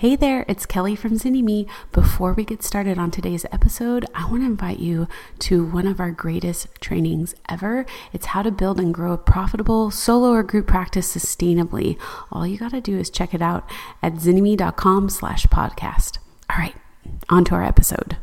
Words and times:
Hey 0.00 0.16
there, 0.16 0.46
it's 0.48 0.64
Kelly 0.64 0.96
from 0.96 1.18
Zynnyme. 1.18 1.68
Before 1.92 2.32
we 2.32 2.42
get 2.42 2.62
started 2.62 2.96
on 2.96 3.10
today's 3.10 3.44
episode, 3.52 4.06
I 4.14 4.24
want 4.30 4.40
to 4.40 4.46
invite 4.46 4.78
you 4.78 5.06
to 5.40 5.62
one 5.62 5.86
of 5.86 6.00
our 6.00 6.10
greatest 6.10 6.68
trainings 6.80 7.34
ever. 7.50 7.84
It's 8.10 8.24
how 8.24 8.40
to 8.40 8.50
build 8.50 8.80
and 8.80 8.94
grow 8.94 9.12
a 9.12 9.18
profitable 9.18 9.90
solo 9.90 10.30
or 10.30 10.42
group 10.42 10.66
practice 10.66 11.14
sustainably. 11.14 11.98
All 12.32 12.46
you 12.46 12.56
got 12.56 12.70
to 12.70 12.80
do 12.80 12.96
is 12.96 13.10
check 13.10 13.34
it 13.34 13.42
out 13.42 13.68
at 14.02 14.14
zynnyme.com 14.14 15.10
slash 15.10 15.44
podcast. 15.48 16.16
All 16.48 16.56
right, 16.56 16.76
on 17.28 17.44
to 17.44 17.54
our 17.56 17.62
episode. 17.62 18.16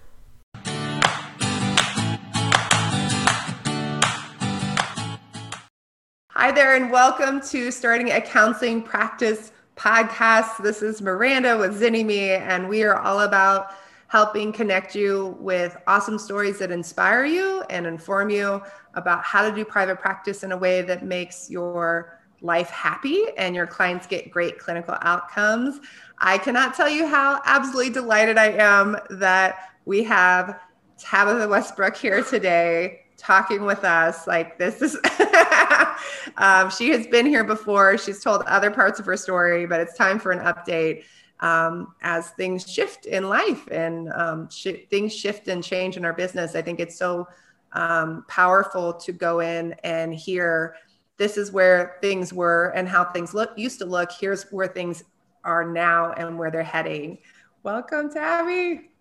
Hi 6.32 6.52
there, 6.52 6.75
and 6.75 6.89
welcome 6.91 7.39
to 7.50 7.70
Starting 7.70 8.09
a 8.09 8.20
Counseling 8.20 8.82
Practice 8.82 9.52
podcast. 9.78 10.64
This 10.64 10.82
is 10.82 11.02
Miranda 11.02 11.55
with 11.55 11.80
Zynnyme, 11.80 12.41
and 12.41 12.68
we 12.68 12.84
are 12.84 12.98
all 12.98 13.21
about 13.21 13.76
helping 14.08 14.52
connect 14.52 14.95
you 14.95 15.38
with 15.40 15.77
awesome 15.86 16.17
stories 16.17 16.58
that 16.59 16.72
inspire 16.72 17.26
you 17.26 17.62
and 17.70 17.86
inform 17.86 18.30
you 18.30 18.62
about 18.95 19.23
how 19.23 19.48
to 19.48 19.55
do 19.55 19.63
private 19.63 20.00
practice 20.00 20.44
in 20.44 20.52
a 20.52 20.58
way 20.58 20.81
that 20.81 21.05
makes 21.05 21.50
your 21.50 22.20
life 22.41 22.70
happy 22.70 23.26
and 23.38 23.55
your 23.55 23.67
clients 23.67 24.08
get 24.08 24.31
great 24.31 24.58
clinical 24.58 24.95
outcomes. 25.02 25.80
I 26.17 26.38
cannot 26.39 26.73
tell 26.73 26.89
you 26.89 27.05
how 27.05 27.41
absolutely 27.45 27.91
delighted 27.91 28.38
I 28.38 28.52
am 28.53 28.98
that 29.12 29.73
we 29.86 30.03
have 30.03 30.59
Tabitha 30.98 31.48
Westbrook 31.48 31.95
here 31.95 32.23
today 32.23 33.02
talking 33.17 33.66
with 33.66 33.84
us. 33.84 34.27
Like, 34.27 34.57
this 34.57 34.81
is. 34.81 34.95
um, 36.38 36.70
she 36.70 36.89
has 36.89 37.08
been 37.08 37.25
here 37.25 37.44
before. 37.44 37.98
She's 37.98 38.23
told 38.23 38.44
other 38.44 38.71
parts 38.71 38.99
of 38.99 39.05
her 39.05 39.17
story, 39.17 39.66
but 39.66 39.80
it's 39.80 39.98
time 39.98 40.20
for 40.20 40.31
an 40.31 40.39
update 40.39 41.03
um, 41.39 41.94
as 42.02 42.30
things 42.31 42.72
shift 42.72 43.05
in 43.05 43.30
life 43.30 43.67
and 43.67 44.11
um, 44.13 44.49
sh- 44.49 44.85
things 44.89 45.16
shift 45.16 45.47
and 45.47 45.64
change 45.64 45.97
in 45.97 46.05
our 46.05 46.14
business. 46.14 46.55
I 46.55 46.61
think 46.61 46.80
it's 46.80 46.97
so 46.97 47.27
um, 47.73 48.25
powerful 48.27 48.94
to 48.94 49.11
go 49.11 49.39
in 49.39 49.73
and 49.83 50.14
hear 50.14 50.75
this 51.17 51.38
is 51.38 51.52
where 51.52 51.97
things 52.02 52.31
were 52.31 52.72
and 52.75 52.88
how 52.88 53.03
things 53.05 53.33
look 53.33 53.52
used 53.58 53.80
to 53.80 53.86
look. 53.86 54.11
Here's 54.11 54.44
where 54.52 54.67
things 54.67 55.03
are 55.44 55.66
now 55.66 56.14
and 56.14 56.38
where 56.38 56.52
they're 56.52 56.64
heading. 56.64 57.17
Welcome, 57.64 58.11
Tabby. 58.11 58.92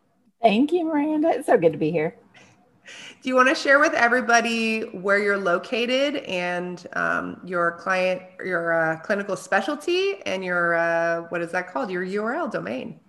Thank 0.43 0.73
you, 0.73 0.85
Miranda. 0.85 1.31
It's 1.31 1.47
so 1.47 1.57
good 1.59 1.73
to 1.73 1.79
be 1.79 1.91
here. 1.91 2.17
Do 3.23 3.29
you 3.29 3.35
want 3.35 3.49
to 3.49 3.55
share 3.55 3.79
with 3.79 3.95
everybody 3.95 4.83
where 4.83 5.19
you're 5.19 5.39
located 5.39 6.17
and 6.25 6.87
um, 6.95 7.41
your 7.45 7.73
client, 7.73 8.23
your 8.45 8.73
uh, 8.73 9.01
clinical 9.01 9.37
specialty, 9.37 10.23
and 10.27 10.45
your 10.45 10.75
uh, 10.75 11.23
what 11.29 11.41
is 11.41 11.53
that 11.53 11.73
called? 11.73 11.91
Your 11.91 12.05
URL 12.05 12.51
domain. 12.51 13.01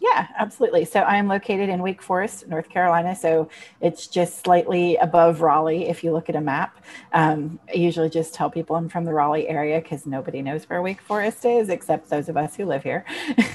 Yeah, 0.00 0.28
absolutely. 0.38 0.86
So 0.86 1.02
I'm 1.02 1.28
located 1.28 1.68
in 1.68 1.82
Wake 1.82 2.00
Forest, 2.00 2.48
North 2.48 2.70
Carolina. 2.70 3.14
So 3.14 3.50
it's 3.82 4.06
just 4.06 4.42
slightly 4.42 4.96
above 4.96 5.42
Raleigh 5.42 5.88
if 5.88 6.02
you 6.02 6.10
look 6.12 6.30
at 6.30 6.36
a 6.36 6.40
map. 6.40 6.82
Um, 7.12 7.60
I 7.68 7.76
usually 7.76 8.08
just 8.08 8.32
tell 8.32 8.50
people 8.50 8.76
I'm 8.76 8.88
from 8.88 9.04
the 9.04 9.12
Raleigh 9.12 9.46
area 9.46 9.78
because 9.78 10.06
nobody 10.06 10.40
knows 10.40 10.64
where 10.70 10.80
Wake 10.80 11.02
Forest 11.02 11.44
is 11.44 11.68
except 11.68 12.08
those 12.08 12.30
of 12.30 12.38
us 12.38 12.56
who 12.56 12.64
live 12.64 12.82
here. 12.82 13.04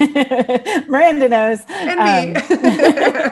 Miranda 0.88 1.28
knows. 1.28 1.62
And 1.68 2.34
me. 2.34 2.40
Um, 2.40 2.58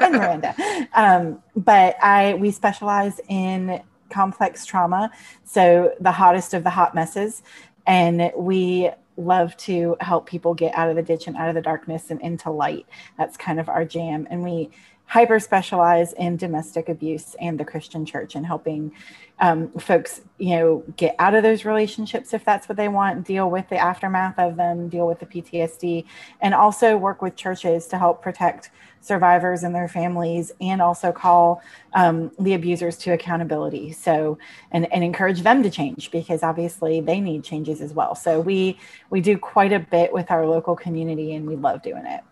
and 0.02 0.14
Miranda. 0.14 0.88
Um, 0.92 1.42
but 1.54 1.96
I 2.02 2.34
we 2.34 2.50
specialize 2.50 3.20
in 3.28 3.80
complex 4.10 4.66
trauma. 4.66 5.12
So 5.44 5.94
the 6.00 6.12
hottest 6.12 6.52
of 6.52 6.64
the 6.64 6.70
hot 6.70 6.96
messes. 6.96 7.44
And 7.86 8.32
we 8.36 8.90
love 9.16 9.56
to 9.56 9.96
help 10.00 10.26
people 10.26 10.54
get 10.54 10.74
out 10.74 10.90
of 10.90 10.96
the 10.96 11.02
ditch 11.02 11.26
and 11.26 11.36
out 11.36 11.48
of 11.48 11.54
the 11.54 11.62
darkness 11.62 12.10
and 12.10 12.20
into 12.20 12.50
light. 12.50 12.86
That's 13.16 13.36
kind 13.36 13.60
of 13.60 13.68
our 13.68 13.84
jam. 13.84 14.26
And 14.30 14.42
we 14.42 14.70
hyper 15.06 15.38
specialize 15.38 16.12
in 16.14 16.36
domestic 16.36 16.88
abuse 16.88 17.36
and 17.40 17.58
the 17.58 17.64
Christian 17.64 18.04
church 18.04 18.34
and 18.34 18.46
helping 18.46 18.92
um, 19.40 19.70
folks, 19.72 20.20
you 20.38 20.56
know, 20.56 20.84
get 20.96 21.16
out 21.18 21.34
of 21.34 21.42
those 21.42 21.64
relationships 21.64 22.32
if 22.32 22.44
that's 22.44 22.68
what 22.68 22.76
they 22.76 22.88
want, 22.88 23.26
deal 23.26 23.50
with 23.50 23.68
the 23.68 23.76
aftermath 23.76 24.38
of 24.38 24.56
them, 24.56 24.88
deal 24.88 25.06
with 25.06 25.18
the 25.18 25.26
PTSD, 25.26 26.04
and 26.40 26.54
also 26.54 26.96
work 26.96 27.20
with 27.20 27.34
churches 27.34 27.86
to 27.88 27.98
help 27.98 28.22
protect 28.22 28.70
survivors 29.00 29.64
and 29.64 29.74
their 29.74 29.88
families 29.88 30.52
and 30.60 30.80
also 30.80 31.12
call 31.12 31.62
um, 31.94 32.30
the 32.38 32.54
abusers 32.54 32.96
to 32.96 33.12
accountability. 33.12 33.92
So 33.92 34.38
and, 34.70 34.90
and 34.92 35.04
encourage 35.04 35.42
them 35.42 35.62
to 35.64 35.70
change 35.70 36.10
because 36.10 36.42
obviously 36.42 37.00
they 37.00 37.20
need 37.20 37.44
changes 37.44 37.80
as 37.80 37.92
well. 37.92 38.14
So 38.14 38.40
we 38.40 38.78
we 39.10 39.20
do 39.20 39.36
quite 39.36 39.72
a 39.72 39.80
bit 39.80 40.12
with 40.12 40.30
our 40.30 40.46
local 40.46 40.76
community 40.76 41.34
and 41.34 41.46
we 41.46 41.56
love 41.56 41.82
doing 41.82 42.06
it 42.06 42.22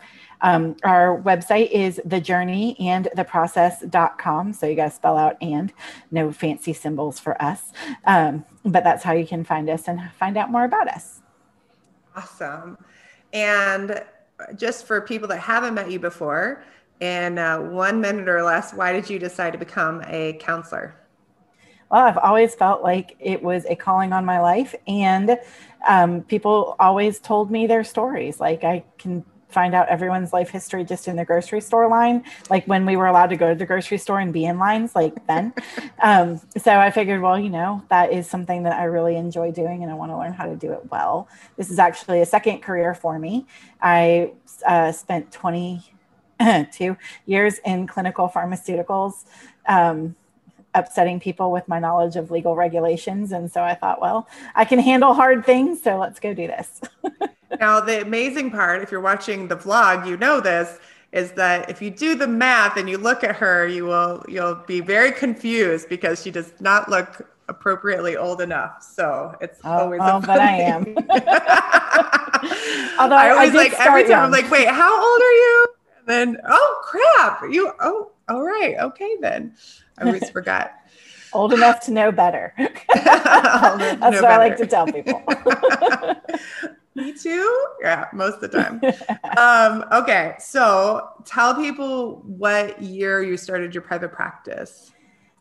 um, 0.43 0.77
our 0.85 1.21
website 1.23 1.71
is 1.71 2.01
the 2.05 2.21
journey 2.21 2.77
and 2.79 3.09
So 3.15 4.67
you 4.67 4.77
got 4.77 4.85
to 4.85 4.91
spell 4.91 5.17
out 5.17 5.37
and 5.41 5.73
no 6.11 6.33
fancy 6.33 6.73
symbols 6.73 7.19
for 7.19 7.41
us. 7.41 7.73
Um, 8.05 8.45
but 8.65 8.85
that's 8.85 9.03
how 9.03 9.13
you 9.13 9.27
can 9.27 9.45
find 9.45 9.71
us 9.71 9.89
and 9.89 10.01
find 10.19 10.37
out 10.37 10.51
more 10.51 10.65
about 10.65 10.89
us. 10.89 11.21
Awesome. 12.15 12.77
And 13.33 14.03
just 14.57 14.87
for 14.87 15.01
people 15.01 15.29
that 15.29 15.39
haven't 15.39 15.75
met 15.75 15.91
you 15.91 15.99
before, 15.99 16.65
in 17.01 17.37
uh, 17.39 17.59
one 17.61 18.01
minute 18.01 18.29
or 18.29 18.43
less, 18.43 18.73
why 18.73 18.93
did 18.93 19.11
you 19.11 19.19
decide 19.19 19.53
to 19.53 19.59
become 19.59 20.03
a 20.07 20.35
counselor? 20.35 20.95
Well, 21.91 22.05
I've 22.05 22.19
always 22.19 22.55
felt 22.55 22.83
like 22.83 23.17
it 23.19 23.43
was 23.43 23.67
a 23.67 23.75
calling 23.75 24.13
on 24.13 24.25
my 24.25 24.41
life, 24.41 24.75
and 24.87 25.37
um, 25.87 26.23
people 26.23 26.77
always 26.79 27.19
told 27.19 27.51
me 27.51 27.67
their 27.67 27.85
stories. 27.85 28.41
Like 28.41 28.65
I 28.65 28.85
can 28.99 29.25
find 29.53 29.75
out 29.75 29.89
everyone's 29.89 30.33
life 30.33 30.51
history 30.51 30.85
just 30.85 31.09
in 31.09 31.17
the 31.17 31.25
grocery 31.25 31.61
store 31.61 31.89
line, 31.89 32.25
like 32.51 32.67
when 32.67 32.87
we 32.87 32.97
were 32.97 33.07
allowed 33.07 33.29
to 33.29 33.37
go 33.37 33.51
to 33.51 33.55
the 33.55 33.67
grocery 33.67 33.99
store 33.99 34.21
and 34.21 34.33
be 34.33 34.45
in 34.45 34.59
lines, 34.59 34.95
like 34.95 35.27
then. 35.27 35.53
um, 36.03 36.41
so 36.57 36.79
I 36.79 36.91
figured, 36.91 37.21
well, 37.21 37.39
you 37.39 37.51
know, 37.51 37.83
that 37.89 38.13
is 38.13 38.29
something 38.29 38.63
that 38.65 38.79
I 38.79 38.85
really 38.85 39.17
enjoy 39.17 39.53
doing 39.53 39.83
and 39.83 39.91
I 39.91 39.95
want 39.95 40.13
to 40.13 40.19
learn 40.19 40.33
how 40.33 40.47
to 40.47 40.57
do 40.57 40.73
it 40.73 40.91
well. 40.91 41.29
This 41.57 41.71
is 41.71 41.79
actually 41.79 42.21
a 42.21 42.27
second 42.27 42.61
career 42.61 42.95
for 42.95 43.19
me. 43.19 43.47
I 43.81 44.33
uh, 44.67 44.93
spent 44.93 45.33
22 45.33 46.97
years 47.27 47.59
in 47.65 47.87
clinical 47.87 48.29
pharmaceuticals. 48.29 49.25
Um, 49.67 50.17
upsetting 50.75 51.21
people 51.21 51.53
with 51.53 51.69
my 51.69 51.79
knowledge 51.79 52.17
of 52.17 52.31
legal 52.31 52.57
regulations. 52.57 53.33
And 53.33 53.51
so 53.51 53.63
I 53.63 53.75
thought, 53.75 54.01
well, 54.01 54.29
I 54.55 54.65
can 54.65 54.79
handle 54.79 55.15
hard 55.15 55.45
things. 55.45 55.83
So 55.83 55.99
let's 55.99 56.19
go 56.19 56.33
do 56.33 56.47
this. 56.47 56.81
now, 57.61 57.81
the 57.81 58.03
amazing 58.03 58.51
part, 58.51 58.83
if 58.83 58.91
you're 58.91 59.01
watching 59.01 59.49
the 59.49 59.57
vlog, 59.57 60.07
you 60.07 60.17
know 60.17 60.41
this 60.41 60.79
is 61.13 61.33
that 61.33 61.69
if 61.69 61.83
you 61.83 61.91
do 61.91 62.15
the 62.15 62.27
math 62.27 62.77
and 62.77 62.89
you 62.89 62.97
look 62.97 63.23
at 63.23 63.37
her, 63.37 63.67
you 63.67 63.85
will 63.85 64.25
you'll 64.29 64.55
be 64.55 64.81
very 64.81 65.13
confused 65.13 65.89
because 65.89 66.23
she 66.23 66.31
does 66.31 66.55
not 66.61 66.89
look 66.89 67.29
appropriately 67.49 68.17
old 68.17 68.41
enough. 68.41 68.83
So 68.83 69.37
it's 69.41 69.61
oh, 69.65 69.71
always 69.71 70.01
oh, 70.03 70.21
but 70.21 70.41
I 70.41 70.53
am. 70.53 70.87
Although 72.99 73.17
I 73.17 73.31
always 73.31 73.51
I 73.51 73.55
like 73.55 73.73
every 73.75 74.03
time 74.03 74.11
young. 74.11 74.25
I'm 74.25 74.31
like, 74.31 74.51
wait, 74.51 74.69
how 74.69 74.91
old 74.91 75.21
are 75.21 75.33
you? 75.33 75.67
And 75.99 76.09
then 76.09 76.39
oh 76.49 76.81
crap, 76.83 77.43
you 77.51 77.71
oh 77.81 78.11
all 78.29 78.43
right, 78.43 78.77
okay 78.79 79.17
then. 79.21 79.55
I 79.99 80.05
always 80.05 80.31
forgot. 80.31 80.73
Old 81.35 81.53
enough 81.53 81.81
to 81.87 81.93
know 81.93 82.13
better. 82.13 82.53
That's 82.59 82.95
what 82.95 84.01
better. 84.01 84.27
I 84.27 84.37
like 84.37 84.57
to 84.59 84.67
tell 84.67 84.87
people. 84.87 85.23
Me 86.95 87.13
too. 87.13 87.67
Yeah, 87.81 88.07
most 88.13 88.43
of 88.43 88.43
the 88.43 88.49
time. 88.49 88.81
um, 89.39 89.85
okay, 89.93 90.35
so 90.39 91.09
tell 91.25 91.55
people 91.55 92.23
what 92.27 92.81
year 92.83 93.23
you 93.23 93.37
started 93.37 93.75
your 93.75 93.83
private 93.83 94.13
practice. 94.13 94.93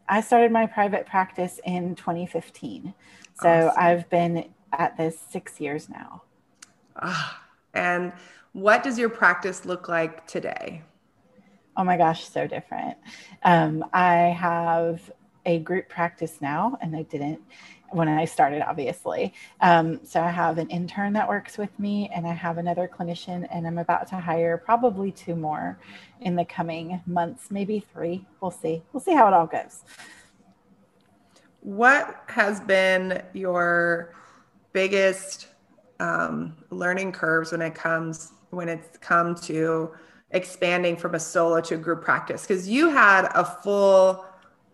I 0.07 0.21
started 0.21 0.51
my 0.51 0.65
private 0.65 1.05
practice 1.05 1.59
in 1.65 1.95
2015. 1.95 2.93
So 3.41 3.49
awesome. 3.49 3.73
I've 3.77 4.09
been 4.09 4.49
at 4.71 4.97
this 4.97 5.17
six 5.29 5.59
years 5.59 5.89
now. 5.89 6.23
Uh, 6.95 7.31
and 7.73 8.13
what 8.53 8.83
does 8.83 8.97
your 8.97 9.09
practice 9.09 9.65
look 9.65 9.87
like 9.87 10.27
today? 10.27 10.83
Oh 11.77 11.83
my 11.83 11.97
gosh, 11.97 12.27
so 12.27 12.47
different. 12.47 12.97
Um, 13.43 13.85
I 13.93 14.13
have 14.13 15.11
a 15.45 15.59
group 15.59 15.89
practice 15.89 16.39
now, 16.41 16.77
and 16.81 16.95
I 16.95 17.03
didn't 17.03 17.41
when 17.91 18.07
I 18.07 18.25
started, 18.25 18.61
obviously. 18.67 19.33
Um, 19.59 19.99
so 20.03 20.21
I 20.21 20.29
have 20.29 20.57
an 20.57 20.69
intern 20.69 21.13
that 21.13 21.27
works 21.27 21.57
with 21.57 21.77
me, 21.79 22.09
and 22.15 22.25
I 22.25 22.33
have 22.33 22.57
another 22.57 22.89
clinician, 22.91 23.47
and 23.51 23.67
I'm 23.67 23.77
about 23.77 24.07
to 24.09 24.15
hire 24.15 24.57
probably 24.57 25.11
two 25.11 25.35
more 25.35 25.77
in 26.21 26.35
the 26.35 26.45
coming 26.45 27.01
months, 27.05 27.51
maybe 27.51 27.85
three. 27.93 28.25
We'll 28.39 28.51
see. 28.51 28.81
We'll 28.93 29.01
see 29.01 29.13
how 29.13 29.27
it 29.27 29.33
all 29.33 29.47
goes. 29.47 29.83
What 31.61 32.23
has 32.27 32.59
been 32.59 33.21
your 33.33 34.15
biggest 34.73 35.47
um, 35.99 36.55
learning 36.71 37.11
curves 37.11 37.51
when 37.51 37.61
it 37.61 37.75
comes 37.75 38.31
when 38.49 38.67
it's 38.67 38.97
come 38.97 39.33
to 39.33 39.91
expanding 40.31 40.97
from 40.97 41.15
a 41.15 41.19
solo 41.19 41.61
to 41.61 41.75
a 41.75 41.77
group 41.77 42.03
practice? 42.03 42.41
Because 42.41 42.67
you 42.67 42.89
had 42.89 43.25
a 43.35 43.45
full 43.45 44.25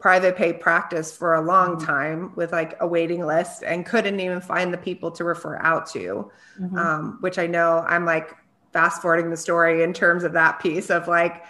private 0.07 0.38
pay 0.38 0.54
practice 0.54 1.12
for 1.12 1.33
a 1.33 1.42
long 1.42 1.75
mm-hmm. 1.75 1.86
time 1.86 2.31
with 2.38 2.54
like 2.54 2.77
a 2.80 2.88
waiting 2.88 3.25
list 3.25 3.62
and 3.62 3.86
couldn't 3.86 4.21
even 4.21 4.39
find 4.39 4.74
the 4.74 4.77
people 4.77 5.12
to 5.12 5.25
refer 5.25 5.57
out 5.57 5.86
to, 5.86 6.31
mm-hmm. 6.57 6.77
um, 6.77 7.18
which 7.19 7.38
I 7.38 7.45
know 7.45 7.83
I'm 7.86 8.06
like, 8.06 8.33
fast 8.71 9.01
forwarding 9.01 9.30
the 9.30 9.36
story 9.36 9.83
in 9.83 9.92
terms 9.92 10.24
of 10.24 10.31
that 10.31 10.62
piece 10.62 10.89
of 10.89 11.09
like, 11.09 11.44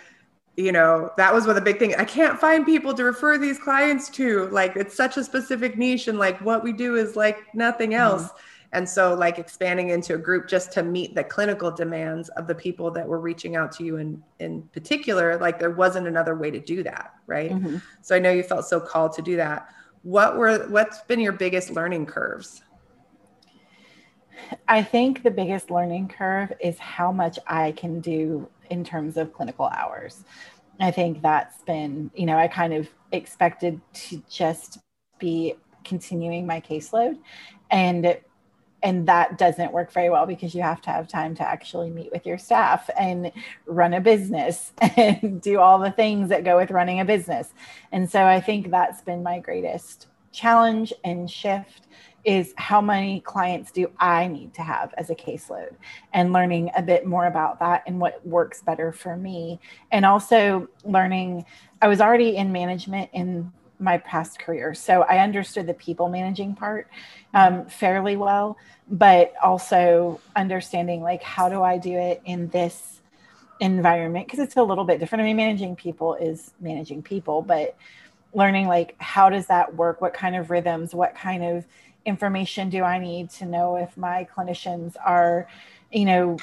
you 0.56 0.72
know, 0.72 1.12
that 1.18 1.32
was 1.32 1.46
one 1.46 1.56
of 1.56 1.64
the 1.64 1.72
big 1.72 1.78
things. 1.78 1.94
I 2.00 2.04
can't 2.06 2.40
find 2.40 2.66
people 2.66 2.96
to 2.96 3.04
refer 3.04 3.38
these 3.38 3.60
clients 3.60 4.10
to. 4.18 4.48
Like, 4.48 4.76
it's 4.76 4.96
such 4.96 5.18
a 5.18 5.24
specific 5.24 5.78
niche, 5.78 6.08
and 6.08 6.18
like 6.18 6.42
what 6.42 6.64
we 6.64 6.74
do 6.74 6.96
is 6.96 7.16
like 7.16 7.38
nothing 7.54 7.92
mm-hmm. 7.92 8.02
else. 8.02 8.24
Mm-hmm. 8.24 8.38
And 8.74 8.88
so, 8.88 9.14
like, 9.14 9.40
expanding 9.40 9.90
into 9.90 10.16
a 10.16 10.18
group 10.18 10.48
just 10.48 10.72
to 10.74 10.84
meet 10.84 11.16
the 11.16 11.24
clinical 11.24 11.72
demands 11.72 12.28
of 12.30 12.48
the 12.48 12.56
people 12.56 12.92
that 12.92 13.08
were 13.08 13.20
reaching 13.20 13.56
out 13.56 13.72
to 13.74 13.84
you 13.84 13.98
in, 13.98 14.22
in 14.40 14.64
particular, 14.74 15.38
like, 15.38 15.58
there 15.58 15.72
wasn't 15.72 16.08
another 16.08 16.36
way 16.36 16.52
to 16.52 16.60
do 16.60 16.84
that. 16.84 17.14
Right. 17.28 17.52
Mm-hmm. 17.52 17.78
So, 18.02 18.16
I 18.16 18.20
know 18.20 18.32
you 18.32 18.44
felt 18.44 18.66
so 18.66 18.80
called 18.80 19.14
to 19.14 19.22
do 19.22 19.38
that. 19.38 19.70
What 20.04 20.38
were, 20.38 20.68
what's 20.68 21.00
been 21.02 21.20
your 21.20 21.32
biggest 21.32 21.72
learning 21.72 22.08
curves? 22.08 22.62
I 24.68 24.84
think 24.84 25.24
the 25.24 25.32
biggest 25.32 25.72
learning 25.72 26.10
curve 26.10 26.54
is 26.60 26.78
how 26.78 27.12
much 27.12 27.40
I 27.48 27.72
can 27.72 28.00
do 28.00 28.48
in 28.70 28.84
terms 28.84 29.18
of 29.18 29.34
clinical 29.34 29.66
hours. 29.66 30.24
I 30.80 30.92
think 30.92 31.22
that's 31.22 31.64
been, 31.64 32.12
you 32.14 32.26
know, 32.26 32.38
I 32.38 32.48
kind 32.48 32.74
of 32.74 32.88
expected 33.12 33.82
to 33.94 34.22
just 34.30 34.78
be 35.20 35.56
continuing 35.84 36.46
my 36.46 36.62
caseload 36.62 37.18
and 37.72 38.18
and 38.84 39.08
that 39.08 39.38
doesn't 39.38 39.72
work 39.72 39.92
very 39.92 40.10
well 40.10 40.26
because 40.26 40.54
you 40.54 40.62
have 40.62 40.82
to 40.82 40.92
have 40.92 41.08
time 41.08 41.36
to 41.36 41.44
actually 41.44 41.90
meet 41.90 42.12
with 42.12 42.26
your 42.26 42.38
staff 42.38 42.90
and 42.98 43.32
run 43.66 43.94
a 43.94 44.02
business 44.02 44.72
and 44.98 45.42
do 45.42 45.60
all 45.60 45.80
the 45.80 45.92
things 45.92 46.30
that 46.30 46.44
go 46.44 46.58
with 46.58 46.72
running 46.72 47.00
a 47.00 47.06
business. 47.06 47.54
And 47.92 48.10
so 48.10 48.26
I 48.26 48.40
think 48.40 48.70
that's 48.70 49.02
been 49.02 49.24
my 49.24 49.40
greatest 49.40 50.08
challenge 50.32 50.94
and 51.04 51.30
shift 51.30 51.88
is 52.24 52.54
how 52.58 52.82
many 52.82 53.22
clients 53.22 53.72
do 53.72 53.90
I 54.00 54.28
need 54.28 54.54
to 54.56 54.62
have 54.62 54.94
as 54.98 55.10
a 55.10 55.16
caseload 55.16 55.76
and 56.14 56.34
learning 56.34 56.70
a 56.76 56.82
bit 56.82 57.06
more 57.06 57.26
about 57.26 57.58
that 57.60 57.84
and 57.88 58.00
what 58.00 58.26
works 58.28 58.62
better 58.62 58.92
for 58.92 59.16
me. 59.16 59.60
And 59.92 60.06
also 60.06 60.68
learning, 60.84 61.46
I 61.82 61.88
was 61.88 62.02
already 62.02 62.36
in 62.36 62.52
management 62.52 63.10
in 63.14 63.52
my 63.80 63.98
past 64.00 64.40
career. 64.40 64.74
So 64.74 65.04
I 65.04 65.20
understood 65.20 65.68
the 65.68 65.74
people 65.74 66.10
managing 66.10 66.56
part 66.56 66.88
um, 67.34 67.66
fairly 67.68 68.16
well, 68.16 68.58
but 68.90 69.34
also 69.42 70.20
understanding 70.36 71.02
like, 71.02 71.22
how 71.22 71.50
do 71.50 71.62
I 71.62 71.78
do 71.78 71.92
it 71.92 72.22
in 72.26 72.48
this 72.50 73.02
environment? 73.60 74.28
Because 74.28 74.40
it's 74.40 74.56
a 74.56 74.64
little 74.64 74.84
bit 74.84 75.00
different. 75.00 75.22
I 75.22 75.26
mean, 75.26 75.38
managing 75.38 75.76
people 75.76 76.16
is 76.16 76.54
managing 76.60 77.04
people, 77.04 77.42
but 77.42 77.76
learning 78.34 78.68
like, 78.68 78.96
how 79.00 79.30
does 79.30 79.48
that 79.48 79.76
work? 79.76 80.02
What 80.02 80.14
kind 80.14 80.36
of 80.36 80.50
rhythms? 80.50 80.94
What 80.94 81.16
kind 81.16 81.44
of 81.44 81.66
information 82.06 82.70
do 82.70 82.84
I 82.84 83.00
need 83.00 83.30
to 83.32 83.46
know 83.46 83.76
if 83.76 83.96
my 83.98 84.28
clinicians 84.36 84.96
are, 85.04 85.48
you 85.92 86.06
know, 86.06 86.38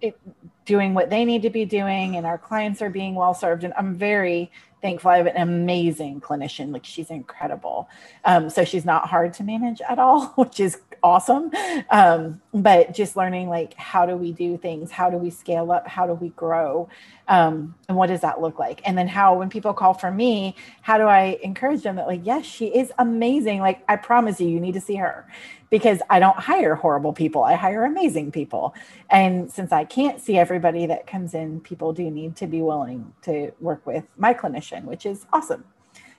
it, 0.00 0.18
doing 0.64 0.94
what 0.94 1.10
they 1.10 1.24
need 1.24 1.42
to 1.42 1.50
be 1.50 1.64
doing 1.64 2.16
and 2.16 2.26
our 2.26 2.38
clients 2.38 2.80
are 2.82 2.90
being 2.90 3.14
well 3.14 3.34
served. 3.34 3.64
And 3.64 3.74
I'm 3.76 3.94
very 3.94 4.50
thankful. 4.80 5.10
I 5.10 5.16
have 5.16 5.26
an 5.26 5.36
amazing 5.36 6.20
clinician. 6.20 6.72
Like 6.72 6.84
she's 6.84 7.10
incredible. 7.10 7.88
Um, 8.24 8.50
so 8.50 8.64
she's 8.64 8.84
not 8.84 9.08
hard 9.08 9.32
to 9.34 9.42
manage 9.42 9.80
at 9.80 9.98
all, 9.98 10.26
which 10.36 10.60
is 10.60 10.78
awesome. 11.04 11.50
Um, 11.90 12.40
but 12.54 12.94
just 12.94 13.14
learning 13.14 13.50
like 13.50 13.74
how 13.74 14.06
do 14.06 14.16
we 14.16 14.32
do 14.32 14.56
things? 14.56 14.90
How 14.90 15.10
do 15.10 15.18
we 15.18 15.28
scale 15.28 15.70
up? 15.70 15.86
How 15.86 16.06
do 16.06 16.14
we 16.14 16.30
grow? 16.30 16.88
Um, 17.28 17.74
and 17.88 17.96
what 17.96 18.06
does 18.06 18.22
that 18.22 18.40
look 18.40 18.58
like? 18.58 18.80
And 18.86 18.96
then 18.96 19.06
how 19.06 19.38
when 19.38 19.50
people 19.50 19.74
call 19.74 19.92
for 19.92 20.10
me, 20.10 20.56
how 20.80 20.96
do 20.96 21.04
I 21.04 21.38
encourage 21.42 21.82
them 21.82 21.96
that 21.96 22.06
like, 22.06 22.22
yes, 22.24 22.46
she 22.46 22.66
is 22.66 22.90
amazing. 22.98 23.60
Like 23.60 23.84
I 23.86 23.96
promise 23.96 24.40
you, 24.40 24.48
you 24.48 24.58
need 24.58 24.74
to 24.74 24.80
see 24.80 24.96
her 24.96 25.26
because 25.68 26.00
I 26.08 26.20
don't 26.20 26.38
hire 26.38 26.74
horrible 26.74 27.12
people. 27.12 27.44
I 27.44 27.54
hire 27.54 27.84
amazing 27.84 28.32
people. 28.32 28.74
And 29.10 29.52
since 29.52 29.72
I 29.72 29.84
can't 29.84 30.20
see 30.20 30.38
everybody 30.38 30.86
that 30.86 31.06
comes 31.06 31.34
in, 31.34 31.60
people 31.60 31.92
do 31.92 32.10
need 32.10 32.34
to 32.36 32.46
be 32.46 32.62
willing 32.62 33.12
to 33.22 33.52
work 33.60 33.86
with 33.86 34.04
my 34.16 34.32
clinician, 34.32 34.84
which 34.84 35.04
is 35.04 35.26
awesome. 35.34 35.64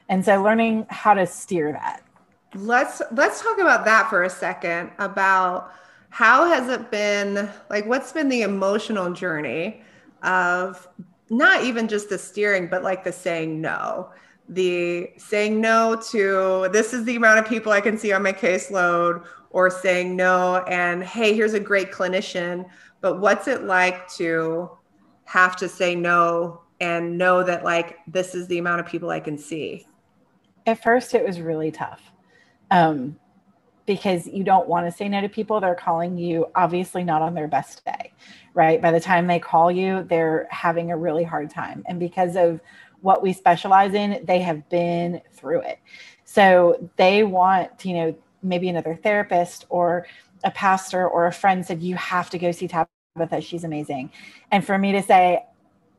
And 0.08 0.24
so 0.24 0.44
learning 0.44 0.86
how 0.90 1.16
to 1.16 1.26
steer 1.26 1.72
that. 1.72 2.04
Let's 2.56 3.02
let's 3.12 3.42
talk 3.42 3.60
about 3.60 3.86
that 3.86 4.10
for 4.10 4.24
a 4.24 4.30
second 4.30 4.92
about 4.98 5.72
how 6.10 6.48
has 6.48 6.70
it 6.70 6.90
been 6.90 7.50
like 7.70 7.86
what's 7.86 8.12
been 8.12 8.30
the 8.30 8.44
emotional 8.44 9.12
journey 9.14 9.82
of 10.24 10.88
not 11.30 11.64
even 11.64 11.88
just 11.88 12.08
the 12.10 12.18
steering 12.18 12.68
but 12.68 12.82
like 12.82 13.04
the 13.04 13.12
saying 13.12 13.60
no 13.60 14.10
the 14.50 15.12
saying 15.18 15.60
no 15.60 16.02
to 16.12 16.70
this 16.72 16.94
is 16.94 17.04
the 17.06 17.16
amount 17.16 17.40
of 17.40 17.46
people 17.46 17.72
I 17.72 17.82
can 17.82 17.98
see 17.98 18.14
on 18.14 18.24
my 18.24 18.34
caseload, 18.34 19.26
or 19.50 19.70
saying 19.70 20.16
no 20.16 20.58
and 20.68 21.04
hey, 21.04 21.34
here's 21.34 21.54
a 21.54 21.60
great 21.60 21.92
clinician. 21.92 22.70
But 23.02 23.20
what's 23.20 23.48
it 23.48 23.64
like 23.64 24.08
to 24.14 24.70
have 25.26 25.56
to 25.58 25.70
say 25.70 25.96
no 25.96 26.62
and 26.80 27.18
know 27.18 27.44
that 27.44 27.64
like 27.64 27.98
this 28.08 28.36
is 28.36 28.48
the 28.48 28.58
amount 28.58 28.82
of 28.82 28.86
people 28.86 29.10
I 29.10 29.20
can 29.20 29.38
see? 29.38 29.88
At 30.68 30.82
first, 30.82 31.14
it 31.14 31.26
was 31.26 31.40
really 31.40 31.72
tough. 31.72 32.12
Um, 32.76 33.16
because 33.86 34.28
you 34.28 34.44
don't 34.44 34.68
want 34.68 34.86
to 34.88 34.92
say 34.92 35.08
no 35.08 35.22
to 35.22 35.30
people. 35.30 35.60
They're 35.62 35.76
calling 35.76 36.18
you 36.18 36.48
obviously 36.56 37.04
not 37.04 37.22
on 37.22 37.36
their 37.36 37.48
best 37.48 37.86
day, 37.86 38.12
right? 38.54 38.82
By 38.82 38.92
the 38.92 39.00
time 39.00 39.28
they 39.28 39.40
call 39.40 39.72
you, 39.72 40.04
they're 40.04 40.48
having 40.50 40.92
a 40.92 40.98
really 40.98 41.24
hard 41.24 41.50
time. 41.50 41.84
And 41.88 42.00
because 42.00 42.36
of 42.36 42.60
what 43.02 43.22
we 43.22 43.32
specialize 43.32 43.94
in, 43.94 44.26
they 44.26 44.40
have 44.40 44.68
been 44.70 45.22
through 45.32 45.62
it. 45.62 45.80
So 46.24 46.90
they 46.98 47.24
want, 47.24 47.86
you 47.86 47.94
know, 47.94 48.16
maybe 48.42 48.70
another 48.70 48.96
therapist 48.96 49.66
or 49.70 50.08
a 50.44 50.52
pastor 50.52 51.08
or 51.08 51.28
a 51.28 51.32
friend 51.32 51.66
said, 51.66 51.82
you 51.82 51.96
have 51.96 52.30
to 52.32 52.40
go 52.40 52.52
see 52.52 52.68
Tabitha. 52.68 53.42
She's 53.42 53.64
amazing. 53.64 54.12
And 54.52 54.66
for 54.66 54.78
me 54.78 54.92
to 54.94 55.02
say, 55.02 55.46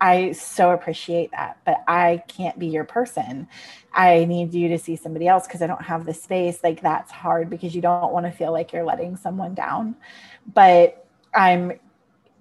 I 0.00 0.32
so 0.32 0.70
appreciate 0.70 1.30
that, 1.30 1.58
but 1.64 1.82
I 1.88 2.22
can't 2.28 2.58
be 2.58 2.66
your 2.66 2.84
person. 2.84 3.48
I 3.92 4.24
need 4.26 4.52
you 4.52 4.68
to 4.68 4.78
see 4.78 4.96
somebody 4.96 5.26
else 5.26 5.46
because 5.46 5.62
I 5.62 5.66
don't 5.66 5.82
have 5.82 6.04
the 6.04 6.14
space. 6.14 6.60
Like 6.62 6.82
that's 6.82 7.10
hard 7.10 7.48
because 7.48 7.74
you 7.74 7.80
don't 7.80 8.12
want 8.12 8.26
to 8.26 8.32
feel 8.32 8.52
like 8.52 8.72
you're 8.72 8.84
letting 8.84 9.16
someone 9.16 9.54
down. 9.54 9.96
But 10.52 11.06
I'm 11.34 11.72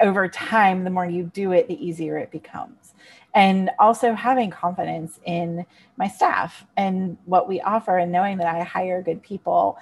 over 0.02 0.28
time, 0.28 0.84
the 0.84 0.90
more 0.90 1.06
you 1.06 1.24
do 1.34 1.54
it, 1.54 1.68
the 1.68 1.86
easier 1.86 2.18
it 2.18 2.32
becomes 2.32 2.94
and 3.36 3.70
also 3.78 4.14
having 4.14 4.50
confidence 4.50 5.20
in 5.26 5.66
my 5.98 6.08
staff 6.08 6.66
and 6.78 7.18
what 7.26 7.48
we 7.48 7.60
offer 7.62 7.98
and 7.98 8.12
knowing 8.12 8.38
that 8.38 8.48
I 8.48 8.64
hire 8.64 9.02
good 9.04 9.22
people 9.22 9.78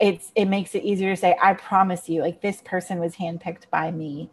it's 0.00 0.32
it 0.34 0.46
makes 0.46 0.74
it 0.74 0.82
easier 0.82 1.14
to 1.14 1.16
say 1.20 1.36
I 1.40 1.54
promise 1.54 2.08
you 2.08 2.22
like 2.22 2.40
this 2.40 2.60
person 2.62 2.98
was 2.98 3.14
handpicked 3.14 3.70
by 3.70 3.90
me 3.90 4.30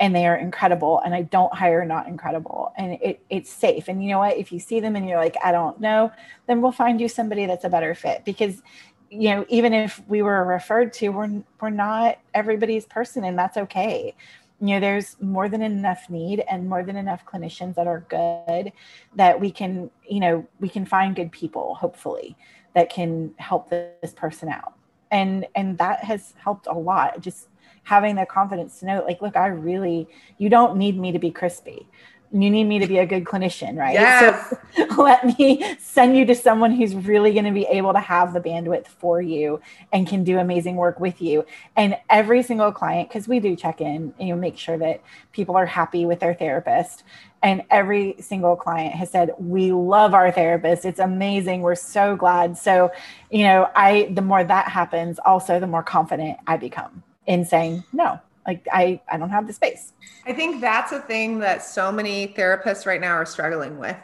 and 0.00 0.16
they 0.16 0.26
are 0.26 0.36
incredible 0.36 1.00
and 1.04 1.14
I 1.14 1.22
don't 1.22 1.54
hire 1.54 1.84
not 1.84 2.08
incredible 2.08 2.72
and 2.76 2.94
it, 3.02 3.20
it's 3.28 3.50
safe. 3.50 3.86
And 3.86 4.02
you 4.02 4.10
know 4.10 4.18
what? 4.18 4.38
If 4.38 4.50
you 4.50 4.58
see 4.58 4.80
them 4.80 4.96
and 4.96 5.08
you're 5.08 5.18
like 5.18 5.36
I 5.44 5.52
don't 5.52 5.80
know 5.80 6.10
then 6.46 6.60
we'll 6.60 6.72
find 6.72 7.00
you 7.00 7.08
somebody 7.08 7.46
that's 7.46 7.64
a 7.64 7.68
better 7.68 7.94
fit. 7.94 8.24
Because 8.24 8.62
you 9.10 9.30
know 9.30 9.44
even 9.48 9.72
if 9.74 10.00
we 10.08 10.22
were 10.22 10.44
referred 10.44 10.92
to 10.94 11.10
we're 11.10 11.42
we're 11.60 11.70
not 11.70 12.18
everybody's 12.34 12.86
person 12.86 13.24
and 13.24 13.38
that's 13.38 13.56
okay. 13.56 14.14
You 14.60 14.68
know 14.68 14.80
there's 14.80 15.16
more 15.20 15.48
than 15.48 15.62
enough 15.62 16.10
need 16.10 16.42
and 16.50 16.68
more 16.68 16.82
than 16.82 16.96
enough 16.96 17.24
clinicians 17.24 17.74
that 17.76 17.86
are 17.86 18.00
good 18.08 18.72
that 19.14 19.38
we 19.38 19.50
can 19.50 19.90
you 20.08 20.20
know 20.20 20.46
we 20.58 20.68
can 20.68 20.86
find 20.86 21.14
good 21.14 21.30
people 21.30 21.74
hopefully 21.74 22.36
that 22.74 22.90
can 22.90 23.34
help 23.38 23.68
this 23.68 24.14
person 24.16 24.48
out. 24.48 24.74
And 25.10 25.46
and 25.54 25.76
that 25.78 26.04
has 26.04 26.34
helped 26.38 26.66
a 26.66 26.72
lot. 26.72 27.20
Just 27.20 27.48
having 27.82 28.16
the 28.16 28.26
confidence 28.26 28.80
to 28.80 28.86
know 28.86 29.04
like 29.06 29.20
look 29.22 29.36
i 29.36 29.46
really 29.46 30.08
you 30.38 30.48
don't 30.48 30.76
need 30.76 30.98
me 30.98 31.12
to 31.12 31.18
be 31.18 31.30
crispy 31.30 31.88
you 32.32 32.48
need 32.48 32.64
me 32.64 32.78
to 32.78 32.86
be 32.86 32.98
a 32.98 33.06
good 33.06 33.24
clinician, 33.24 33.76
right? 33.76 33.94
Yes. 33.94 34.54
So 34.76 34.84
let 35.02 35.36
me 35.38 35.76
send 35.80 36.16
you 36.16 36.24
to 36.26 36.34
someone 36.34 36.70
who's 36.70 36.94
really 36.94 37.32
going 37.32 37.44
to 37.44 37.50
be 37.50 37.64
able 37.66 37.92
to 37.92 37.98
have 37.98 38.32
the 38.32 38.40
bandwidth 38.40 38.86
for 38.86 39.20
you 39.20 39.60
and 39.92 40.06
can 40.06 40.22
do 40.22 40.38
amazing 40.38 40.76
work 40.76 41.00
with 41.00 41.20
you. 41.20 41.44
And 41.74 41.96
every 42.08 42.44
single 42.44 42.70
client, 42.70 43.08
because 43.08 43.26
we 43.26 43.40
do 43.40 43.56
check 43.56 43.80
in, 43.80 44.14
and 44.18 44.28
you 44.28 44.34
know, 44.34 44.40
make 44.40 44.56
sure 44.56 44.78
that 44.78 45.02
people 45.32 45.56
are 45.56 45.66
happy 45.66 46.06
with 46.06 46.20
their 46.20 46.34
therapist. 46.34 47.02
And 47.42 47.62
every 47.68 48.14
single 48.20 48.54
client 48.54 48.94
has 48.94 49.10
said, 49.10 49.32
We 49.38 49.72
love 49.72 50.14
our 50.14 50.30
therapist. 50.30 50.84
It's 50.84 51.00
amazing. 51.00 51.62
We're 51.62 51.74
so 51.74 52.14
glad. 52.14 52.56
So, 52.56 52.92
you 53.30 53.44
know, 53.44 53.68
I 53.74 54.10
the 54.12 54.22
more 54.22 54.44
that 54.44 54.68
happens, 54.68 55.18
also 55.24 55.58
the 55.58 55.66
more 55.66 55.82
confident 55.82 56.38
I 56.46 56.58
become 56.58 57.02
in 57.26 57.44
saying 57.44 57.84
no 57.92 58.20
like 58.46 58.66
I, 58.72 59.00
I 59.10 59.16
don't 59.16 59.30
have 59.30 59.46
the 59.46 59.52
space. 59.52 59.92
I 60.26 60.32
think 60.32 60.60
that's 60.60 60.92
a 60.92 61.00
thing 61.00 61.38
that 61.40 61.62
so 61.62 61.92
many 61.92 62.28
therapists 62.28 62.86
right 62.86 63.00
now 63.00 63.12
are 63.12 63.26
struggling 63.26 63.78
with 63.78 63.96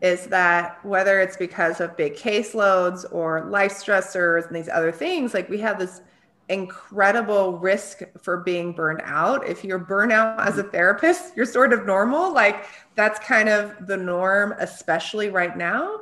is 0.00 0.26
that 0.28 0.84
whether 0.84 1.20
it's 1.20 1.36
because 1.36 1.80
of 1.80 1.96
big 1.96 2.14
caseloads 2.14 3.04
or 3.12 3.46
life 3.46 3.72
stressors 3.72 4.46
and 4.46 4.54
these 4.54 4.68
other 4.68 4.92
things, 4.92 5.34
like 5.34 5.48
we 5.48 5.58
have 5.58 5.78
this 5.78 6.02
incredible 6.48 7.58
risk 7.58 8.02
for 8.22 8.38
being 8.38 8.72
burned 8.72 9.02
out. 9.04 9.46
If 9.46 9.64
you're 9.64 9.80
burnout 9.80 10.38
as 10.38 10.58
a 10.58 10.62
therapist, 10.62 11.32
you're 11.36 11.46
sort 11.46 11.72
of 11.72 11.84
normal. 11.84 12.32
Like 12.32 12.66
that's 12.94 13.18
kind 13.18 13.48
of 13.48 13.86
the 13.86 13.96
norm, 13.96 14.54
especially 14.58 15.30
right 15.30 15.56
now. 15.56 16.00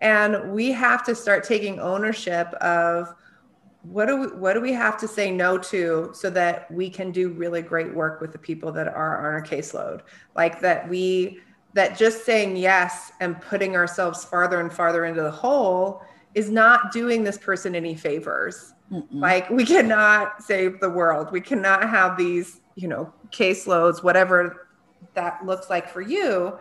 And 0.00 0.52
we 0.52 0.72
have 0.72 1.04
to 1.06 1.14
start 1.14 1.44
taking 1.44 1.78
ownership 1.78 2.48
of 2.54 3.14
what 3.88 4.06
do 4.06 4.16
we 4.16 4.26
what 4.28 4.54
do 4.54 4.60
we 4.60 4.72
have 4.72 4.98
to 4.98 5.08
say 5.08 5.30
no 5.30 5.58
to 5.58 6.10
so 6.12 6.28
that 6.30 6.70
we 6.70 6.90
can 6.90 7.12
do 7.12 7.30
really 7.30 7.62
great 7.62 7.94
work 7.94 8.20
with 8.20 8.32
the 8.32 8.38
people 8.38 8.72
that 8.72 8.88
are 8.88 9.18
on 9.18 9.34
our 9.34 9.42
caseload? 9.42 10.00
Like 10.34 10.60
that 10.60 10.88
we 10.88 11.40
that 11.74 11.96
just 11.96 12.24
saying 12.24 12.56
yes 12.56 13.12
and 13.20 13.40
putting 13.40 13.76
ourselves 13.76 14.24
farther 14.24 14.60
and 14.60 14.72
farther 14.72 15.04
into 15.04 15.22
the 15.22 15.30
hole 15.30 16.02
is 16.34 16.50
not 16.50 16.90
doing 16.92 17.22
this 17.22 17.38
person 17.38 17.74
any 17.74 17.94
favors. 17.94 18.72
Mm-mm. 18.92 19.06
like 19.10 19.50
we 19.50 19.64
cannot 19.64 20.40
save 20.40 20.78
the 20.78 20.88
world. 20.88 21.32
We 21.32 21.40
cannot 21.40 21.88
have 21.88 22.16
these 22.16 22.60
you 22.76 22.88
know 22.88 23.12
caseloads 23.30 24.02
whatever 24.02 24.68
that 25.14 25.44
looks 25.44 25.68
like 25.70 25.88
for 25.88 26.00
you 26.00 26.58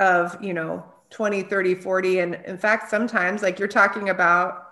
of 0.00 0.42
you 0.42 0.54
know 0.54 0.84
20 1.10 1.42
30 1.42 1.74
40 1.76 2.18
and 2.18 2.34
in 2.46 2.58
fact 2.58 2.90
sometimes 2.90 3.42
like 3.42 3.58
you're 3.58 3.68
talking 3.68 4.08
about 4.08 4.65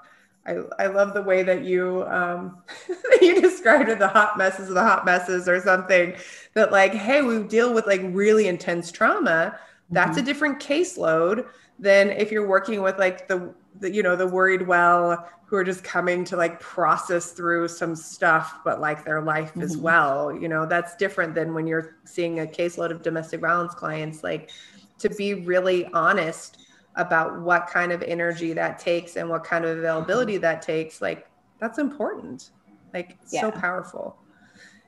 I, 0.46 0.58
I 0.78 0.86
love 0.86 1.14
the 1.14 1.22
way 1.22 1.42
that 1.42 1.64
you 1.64 2.04
um, 2.06 2.62
you 3.20 3.40
described 3.40 3.88
it, 3.88 3.98
the 3.98 4.08
hot 4.08 4.36
messes 4.36 4.68
of 4.68 4.74
the 4.74 4.82
hot 4.82 5.04
messes 5.04 5.48
or 5.48 5.60
something 5.60 6.14
that 6.54 6.72
like, 6.72 6.92
hey, 6.92 7.22
we 7.22 7.42
deal 7.42 7.72
with 7.72 7.86
like 7.86 8.02
really 8.04 8.48
intense 8.48 8.92
trauma. 8.92 9.58
That's 9.90 10.12
mm-hmm. 10.12 10.18
a 10.20 10.22
different 10.22 10.60
caseload 10.60 11.46
than 11.78 12.10
if 12.10 12.30
you're 12.30 12.46
working 12.46 12.82
with 12.82 12.98
like 12.98 13.26
the, 13.26 13.54
the 13.80 13.90
you 13.92 14.02
know 14.02 14.16
the 14.16 14.26
worried 14.26 14.66
well 14.66 15.28
who 15.46 15.56
are 15.56 15.64
just 15.64 15.84
coming 15.84 16.24
to 16.24 16.36
like 16.36 16.60
process 16.60 17.32
through 17.32 17.68
some 17.68 17.96
stuff, 17.96 18.60
but 18.64 18.80
like 18.80 19.04
their 19.04 19.22
life 19.22 19.50
mm-hmm. 19.50 19.62
as 19.62 19.76
well. 19.76 20.32
You 20.32 20.48
know 20.48 20.66
that's 20.66 20.94
different 20.96 21.34
than 21.34 21.54
when 21.54 21.66
you're 21.66 21.96
seeing 22.04 22.40
a 22.40 22.46
caseload 22.46 22.90
of 22.90 23.02
domestic 23.02 23.40
violence 23.40 23.74
clients. 23.74 24.22
Like 24.22 24.50
to 24.98 25.08
be 25.08 25.34
really 25.34 25.86
honest 25.86 26.58
about 26.96 27.40
what 27.40 27.66
kind 27.66 27.92
of 27.92 28.02
energy 28.02 28.52
that 28.52 28.78
takes 28.78 29.16
and 29.16 29.28
what 29.28 29.44
kind 29.44 29.64
of 29.64 29.72
mm-hmm. 29.72 29.80
availability 29.80 30.36
that 30.38 30.62
takes 30.62 31.00
like 31.02 31.28
that's 31.58 31.78
important. 31.78 32.50
Like 32.92 33.18
yeah. 33.30 33.40
so 33.40 33.50
powerful. 33.50 34.16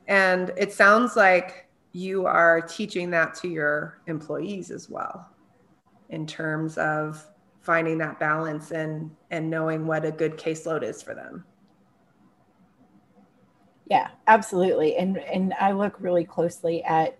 And 0.06 0.52
it 0.56 0.72
sounds 0.72 1.16
like 1.16 1.68
you 1.92 2.26
are 2.26 2.60
teaching 2.60 3.10
that 3.10 3.34
to 3.36 3.48
your 3.48 4.00
employees 4.06 4.70
as 4.70 4.88
well 4.88 5.28
in 6.10 6.26
terms 6.26 6.76
of 6.78 7.26
finding 7.62 7.98
that 7.98 8.20
balance 8.20 8.70
and 8.70 9.10
and 9.30 9.50
knowing 9.50 9.86
what 9.86 10.04
a 10.04 10.12
good 10.12 10.36
caseload 10.36 10.82
is 10.82 11.02
for 11.02 11.14
them. 11.14 11.44
Yeah 13.86 14.08
absolutely. 14.26 14.96
And 14.96 15.18
and 15.18 15.54
i 15.60 15.72
look 15.72 15.96
really 15.98 16.24
closely 16.24 16.82
at 16.84 17.18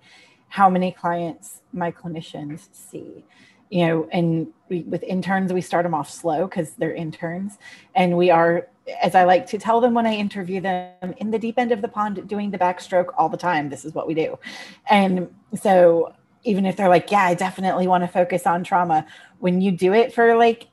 how 0.49 0.71
many 0.71 0.93
clients 0.93 1.63
my 1.73 1.91
clinicians 1.91 2.69
see 2.73 3.25
you 3.71 3.87
know, 3.87 4.09
and 4.13 4.49
we, 4.69 4.83
with 4.83 5.03
interns, 5.03 5.53
we 5.53 5.61
start 5.61 5.85
them 5.85 5.95
off 5.95 6.11
slow 6.11 6.47
because 6.47 6.73
they're 6.73 6.95
interns. 6.95 7.59
And 7.95 8.17
we 8.17 8.31
are, 8.31 8.69
as 9.03 9.15
I 9.15 9.25
like 9.25 9.47
to 9.49 9.59
tell 9.59 9.81
them 9.81 9.95
when 9.95 10.07
I 10.07 10.15
interview 10.15 10.61
them, 10.61 11.15
in 11.19 11.31
the 11.31 11.39
deep 11.39 11.59
end 11.59 11.73
of 11.73 11.83
the 11.83 11.89
pond 11.89 12.29
doing 12.29 12.51
the 12.51 12.59
backstroke 12.59 13.13
all 13.17 13.29
the 13.29 13.37
time. 13.37 13.69
This 13.69 13.85
is 13.85 13.95
what 13.95 14.07
we 14.07 14.15
do. 14.15 14.39
And 14.89 15.35
so 15.61 16.15
even 16.45 16.65
if 16.65 16.77
they're 16.77 16.89
like, 16.89 17.11
yeah, 17.11 17.25
I 17.25 17.35
definitely 17.35 17.87
want 17.87 18.05
to 18.05 18.09
focus 18.09 18.47
on 18.47 18.63
trauma, 18.63 19.07
when 19.41 19.61
you 19.61 19.73
do 19.73 19.93
it 19.93 20.15
for 20.15 20.37
like 20.37 20.69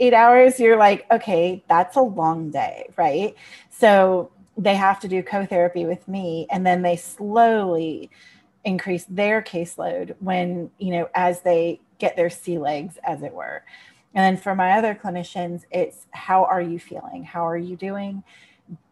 eight 0.00 0.14
hours, 0.14 0.58
you're 0.58 0.76
like, 0.76 1.06
okay, 1.10 1.64
that's 1.68 1.96
a 1.96 2.02
long 2.02 2.50
day, 2.50 2.92
right? 2.96 3.34
So 3.70 4.30
they 4.56 4.74
have 4.74 5.00
to 5.00 5.08
do 5.08 5.22
co 5.22 5.46
therapy 5.46 5.84
with 5.84 6.06
me. 6.08 6.46
And 6.50 6.66
then 6.66 6.82
they 6.82 6.96
slowly, 6.96 8.10
increase 8.64 9.04
their 9.08 9.42
caseload 9.42 10.14
when 10.20 10.70
you 10.78 10.90
know 10.90 11.08
as 11.14 11.42
they 11.42 11.80
get 12.04 12.16
their 12.16 12.30
sea 12.30 12.58
legs, 12.58 12.98
as 13.02 13.22
it 13.22 13.32
were. 13.32 13.64
And 14.14 14.24
then 14.24 14.42
for 14.42 14.54
my 14.54 14.72
other 14.72 14.94
clinicians, 14.94 15.64
it's 15.70 16.06
how 16.12 16.44
are 16.44 16.60
you 16.60 16.78
feeling? 16.78 17.24
How 17.24 17.46
are 17.46 17.56
you 17.56 17.76
doing? 17.76 18.22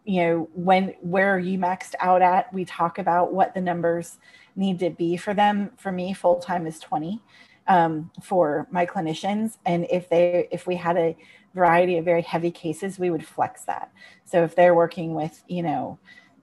You 0.04 0.22
know, 0.22 0.48
when 0.54 0.94
where 1.00 1.34
are 1.34 1.38
you 1.38 1.58
maxed 1.58 1.94
out 2.00 2.22
at? 2.22 2.52
We 2.52 2.64
talk 2.64 2.98
about 2.98 3.32
what 3.32 3.54
the 3.54 3.60
numbers 3.60 4.18
need 4.56 4.78
to 4.80 4.90
be 4.90 5.16
for 5.16 5.32
them. 5.32 5.70
For 5.76 5.92
me, 5.92 6.12
full 6.12 6.40
time 6.40 6.66
is 6.66 6.80
20 6.80 7.20
um, 7.68 8.10
for 8.20 8.66
my 8.70 8.84
clinicians. 8.84 9.58
And 9.64 9.86
if 9.90 10.08
they 10.08 10.48
if 10.50 10.66
we 10.66 10.76
had 10.76 10.96
a 10.96 11.16
variety 11.54 11.98
of 11.98 12.04
very 12.04 12.22
heavy 12.22 12.50
cases, 12.50 12.98
we 12.98 13.10
would 13.10 13.24
flex 13.24 13.64
that. 13.64 13.92
So 14.24 14.42
if 14.42 14.56
they're 14.56 14.74
working 14.74 15.14
with, 15.14 15.44
you 15.46 15.62
know, 15.62 15.98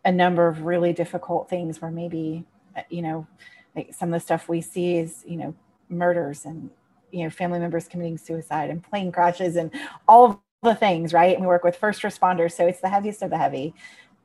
a 0.05 0.11
number 0.11 0.47
of 0.47 0.61
really 0.61 0.93
difficult 0.93 1.49
things 1.49 1.81
where 1.81 1.91
maybe, 1.91 2.45
you 2.89 3.01
know, 3.01 3.27
like 3.75 3.93
some 3.93 4.13
of 4.13 4.21
the 4.21 4.25
stuff 4.25 4.47
we 4.47 4.61
see 4.61 4.97
is, 4.97 5.25
you 5.27 5.35
know, 5.35 5.55
murders 5.89 6.45
and 6.45 6.69
you 7.11 7.23
know 7.23 7.29
family 7.29 7.59
members 7.59 7.87
committing 7.87 8.17
suicide 8.17 8.69
and 8.69 8.83
plane 8.83 9.11
crashes 9.11 9.55
and 9.55 9.71
all 10.07 10.25
of 10.25 10.39
the 10.63 10.75
things 10.75 11.13
right? 11.13 11.33
And 11.35 11.41
we 11.41 11.47
work 11.47 11.63
with 11.63 11.75
first 11.75 12.01
responders 12.01 12.53
so 12.53 12.67
it's 12.67 12.81
the 12.81 12.89
heaviest 12.89 13.21
of 13.21 13.29
the 13.29 13.37
heavy. 13.37 13.73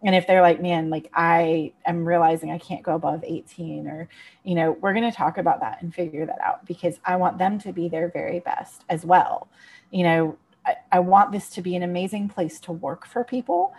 And 0.02 0.14
if 0.14 0.26
they're 0.26 0.42
like 0.42 0.60
man 0.60 0.90
like 0.90 1.10
i 1.14 1.72
am 1.86 2.06
realizing 2.06 2.50
i 2.50 2.58
can't 2.58 2.82
go 2.82 2.94
above 2.94 3.24
18 3.24 3.86
or 3.86 4.08
you 4.42 4.54
know 4.54 4.72
we're 4.72 4.92
going 4.92 5.10
to 5.10 5.16
talk 5.16 5.38
about 5.38 5.60
that 5.60 5.80
and 5.80 5.94
figure 5.94 6.26
that 6.26 6.40
out 6.42 6.66
because 6.66 7.00
i 7.06 7.16
want 7.16 7.38
them 7.38 7.58
to 7.60 7.72
be 7.72 7.88
their 7.88 8.08
very 8.08 8.40
best 8.40 8.84
as 8.90 9.04
well. 9.04 9.48
You 9.90 10.04
know 10.04 10.38
I, 10.66 10.76
I 10.92 10.98
want 11.00 11.32
this 11.32 11.48
to 11.50 11.62
be 11.62 11.76
an 11.76 11.82
amazing 11.82 12.28
place 12.28 12.60
to 12.60 12.72
work 12.72 13.06
for 13.06 13.24
people 13.24 13.72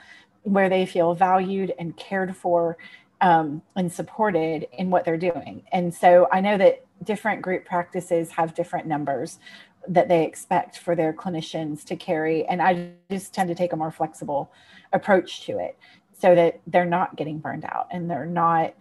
where 0.43 0.69
they 0.69 0.85
feel 0.85 1.13
valued 1.15 1.73
and 1.79 1.97
cared 1.97 2.35
for 2.35 2.77
um, 3.21 3.61
and 3.75 3.91
supported 3.91 4.67
in 4.73 4.89
what 4.89 5.05
they're 5.05 5.17
doing 5.17 5.63
and 5.71 5.93
so 5.93 6.27
i 6.31 6.41
know 6.41 6.57
that 6.57 6.85
different 7.03 7.41
group 7.41 7.65
practices 7.65 8.31
have 8.31 8.53
different 8.53 8.87
numbers 8.87 9.39
that 9.87 10.07
they 10.07 10.25
expect 10.25 10.77
for 10.79 10.95
their 10.95 11.13
clinicians 11.13 11.83
to 11.85 11.95
carry. 11.95 12.45
And 12.45 12.61
I 12.61 12.91
just 13.09 13.33
tend 13.33 13.49
to 13.49 13.55
take 13.55 13.73
a 13.73 13.75
more 13.75 13.91
flexible 13.91 14.51
approach 14.93 15.45
to 15.45 15.59
it 15.59 15.77
so 16.19 16.35
that 16.35 16.59
they're 16.67 16.85
not 16.85 17.15
getting 17.15 17.39
burned 17.39 17.65
out 17.65 17.87
and 17.91 18.09
they're 18.09 18.25
not, 18.25 18.73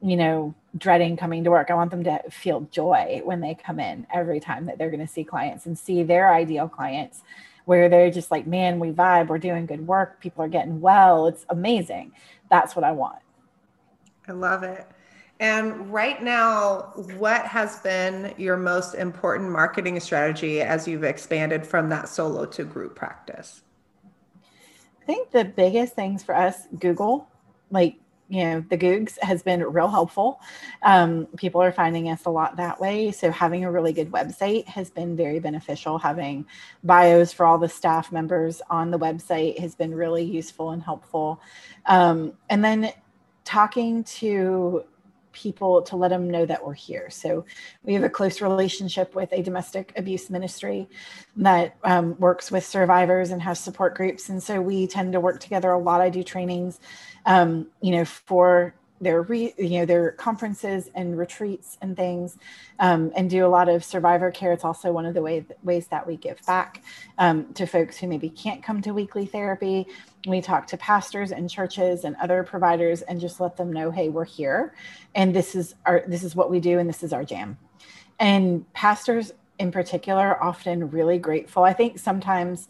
you 0.00 0.16
know, 0.16 0.54
dreading 0.76 1.16
coming 1.16 1.44
to 1.44 1.50
work. 1.50 1.70
I 1.70 1.74
want 1.74 1.90
them 1.90 2.04
to 2.04 2.20
feel 2.30 2.62
joy 2.70 3.22
when 3.24 3.40
they 3.40 3.54
come 3.54 3.80
in 3.80 4.06
every 4.12 4.40
time 4.40 4.66
that 4.66 4.78
they're 4.78 4.90
going 4.90 5.06
to 5.06 5.12
see 5.12 5.24
clients 5.24 5.66
and 5.66 5.78
see 5.78 6.02
their 6.02 6.32
ideal 6.32 6.68
clients 6.68 7.22
where 7.64 7.88
they're 7.88 8.10
just 8.10 8.30
like, 8.30 8.46
man, 8.46 8.80
we 8.80 8.90
vibe, 8.90 9.28
we're 9.28 9.38
doing 9.38 9.66
good 9.66 9.86
work, 9.86 10.20
people 10.20 10.44
are 10.44 10.48
getting 10.48 10.80
well. 10.80 11.26
It's 11.28 11.46
amazing. 11.48 12.12
That's 12.50 12.74
what 12.74 12.84
I 12.84 12.92
want. 12.92 13.18
I 14.32 14.34
love 14.34 14.62
it. 14.62 14.86
And 15.40 15.92
right 15.92 16.22
now, 16.22 16.92
what 17.18 17.44
has 17.44 17.80
been 17.80 18.32
your 18.38 18.56
most 18.56 18.94
important 18.94 19.50
marketing 19.50 20.00
strategy 20.00 20.62
as 20.62 20.88
you've 20.88 21.04
expanded 21.04 21.66
from 21.66 21.90
that 21.90 22.08
solo 22.08 22.46
to 22.46 22.64
group 22.64 22.94
practice? 22.94 23.60
I 25.02 25.04
think 25.04 25.32
the 25.32 25.44
biggest 25.44 25.94
things 25.94 26.22
for 26.22 26.34
us, 26.34 26.66
Google, 26.78 27.28
like, 27.70 27.96
you 28.28 28.42
know, 28.44 28.64
the 28.70 28.78
Googs 28.78 29.18
has 29.20 29.42
been 29.42 29.62
real 29.62 29.88
helpful. 29.88 30.40
Um, 30.82 31.26
people 31.36 31.60
are 31.60 31.72
finding 31.72 32.08
us 32.08 32.24
a 32.24 32.30
lot 32.30 32.56
that 32.56 32.80
way. 32.80 33.10
So, 33.10 33.30
having 33.30 33.64
a 33.64 33.70
really 33.70 33.92
good 33.92 34.10
website 34.10 34.66
has 34.68 34.88
been 34.88 35.14
very 35.16 35.40
beneficial. 35.40 35.98
Having 35.98 36.46
bios 36.82 37.32
for 37.34 37.44
all 37.44 37.58
the 37.58 37.68
staff 37.68 38.10
members 38.10 38.62
on 38.70 38.90
the 38.90 38.98
website 38.98 39.58
has 39.58 39.74
been 39.74 39.94
really 39.94 40.24
useful 40.24 40.70
and 40.70 40.82
helpful. 40.82 41.42
Um, 41.84 42.32
and 42.48 42.64
then 42.64 42.92
talking 43.44 44.04
to 44.04 44.84
people 45.32 45.82
to 45.82 45.96
let 45.96 46.08
them 46.08 46.30
know 46.30 46.44
that 46.46 46.64
we're 46.64 46.74
here. 46.74 47.08
So 47.10 47.44
we 47.84 47.94
have 47.94 48.04
a 48.04 48.08
close 48.08 48.40
relationship 48.40 49.14
with 49.14 49.32
a 49.32 49.42
domestic 49.42 49.92
abuse 49.96 50.30
ministry 50.30 50.88
that 51.36 51.76
um, 51.84 52.18
works 52.18 52.50
with 52.50 52.64
survivors 52.64 53.30
and 53.30 53.40
has 53.42 53.58
support 53.58 53.94
groups. 53.94 54.28
And 54.28 54.42
so 54.42 54.60
we 54.60 54.86
tend 54.86 55.12
to 55.14 55.20
work 55.20 55.40
together 55.40 55.70
a 55.70 55.78
lot. 55.78 56.00
I 56.00 56.10
do 56.10 56.22
trainings, 56.22 56.80
um, 57.26 57.68
you 57.80 57.92
know, 57.92 58.04
for 58.04 58.74
their 59.02 59.22
re, 59.22 59.52
you 59.58 59.80
know 59.80 59.84
their 59.84 60.12
conferences 60.12 60.88
and 60.94 61.18
retreats 61.18 61.76
and 61.82 61.96
things 61.96 62.38
um, 62.78 63.12
and 63.16 63.28
do 63.28 63.44
a 63.44 63.48
lot 63.48 63.68
of 63.68 63.84
survivor 63.84 64.30
care. 64.30 64.52
It's 64.52 64.64
also 64.64 64.92
one 64.92 65.04
of 65.04 65.14
the 65.14 65.20
way, 65.20 65.44
ways 65.64 65.88
that 65.88 66.06
we 66.06 66.16
give 66.16 66.38
back 66.46 66.82
um, 67.18 67.52
to 67.54 67.66
folks 67.66 67.98
who 67.98 68.06
maybe 68.06 68.30
can't 68.30 68.62
come 68.62 68.80
to 68.82 68.94
weekly 68.94 69.26
therapy. 69.26 69.86
We 70.26 70.40
talk 70.40 70.68
to 70.68 70.76
pastors 70.76 71.32
and 71.32 71.50
churches 71.50 72.04
and 72.04 72.14
other 72.22 72.44
providers 72.44 73.02
and 73.02 73.20
just 73.20 73.40
let 73.40 73.56
them 73.56 73.72
know 73.72 73.90
hey 73.90 74.08
we're 74.08 74.24
here 74.24 74.72
and 75.16 75.34
this 75.34 75.56
is 75.56 75.74
our 75.84 76.04
this 76.06 76.22
is 76.22 76.36
what 76.36 76.48
we 76.48 76.60
do 76.60 76.78
and 76.78 76.88
this 76.88 77.02
is 77.02 77.12
our 77.12 77.24
jam. 77.24 77.58
And 78.20 78.72
pastors 78.72 79.32
in 79.58 79.72
particular 79.72 80.28
are 80.28 80.42
often 80.42 80.90
really 80.90 81.18
grateful. 81.18 81.64
I 81.64 81.72
think 81.72 81.98
sometimes 81.98 82.68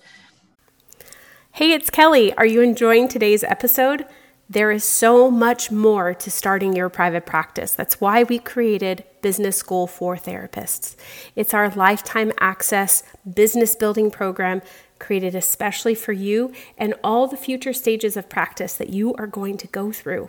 hey 1.52 1.72
it's 1.72 1.90
kelly. 1.90 2.32
Are 2.34 2.46
you 2.46 2.62
enjoying 2.62 3.06
today's 3.06 3.44
episode 3.44 4.06
there 4.48 4.70
is 4.70 4.84
so 4.84 5.30
much 5.30 5.70
more 5.70 6.12
to 6.14 6.30
starting 6.30 6.74
your 6.74 6.88
private 6.88 7.24
practice. 7.24 7.72
That's 7.72 8.00
why 8.00 8.24
we 8.24 8.38
created 8.38 9.04
Business 9.22 9.56
School 9.56 9.86
for 9.86 10.16
Therapists. 10.16 10.96
It's 11.34 11.54
our 11.54 11.70
lifetime 11.70 12.32
access 12.38 13.02
business 13.32 13.74
building 13.74 14.10
program 14.10 14.60
created 14.98 15.34
especially 15.34 15.94
for 15.94 16.12
you 16.12 16.52
and 16.78 16.94
all 17.02 17.26
the 17.26 17.36
future 17.36 17.72
stages 17.72 18.16
of 18.16 18.28
practice 18.28 18.76
that 18.76 18.90
you 18.90 19.14
are 19.14 19.26
going 19.26 19.56
to 19.58 19.66
go 19.68 19.90
through. 19.90 20.28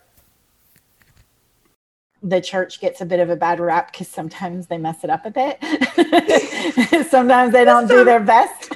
the 2.23 2.39
church 2.39 2.79
gets 2.79 3.01
a 3.01 3.05
bit 3.05 3.19
of 3.19 3.29
a 3.29 3.35
bad 3.35 3.59
rap 3.59 3.91
because 3.91 4.07
sometimes 4.07 4.67
they 4.67 4.77
mess 4.77 5.03
it 5.03 5.09
up 5.09 5.25
a 5.25 5.31
bit. 5.31 5.57
sometimes 7.09 7.51
they 7.51 7.65
don't 7.65 7.87
do 7.87 8.03
their 8.03 8.19
best. 8.19 8.73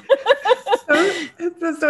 so, 0.86 0.94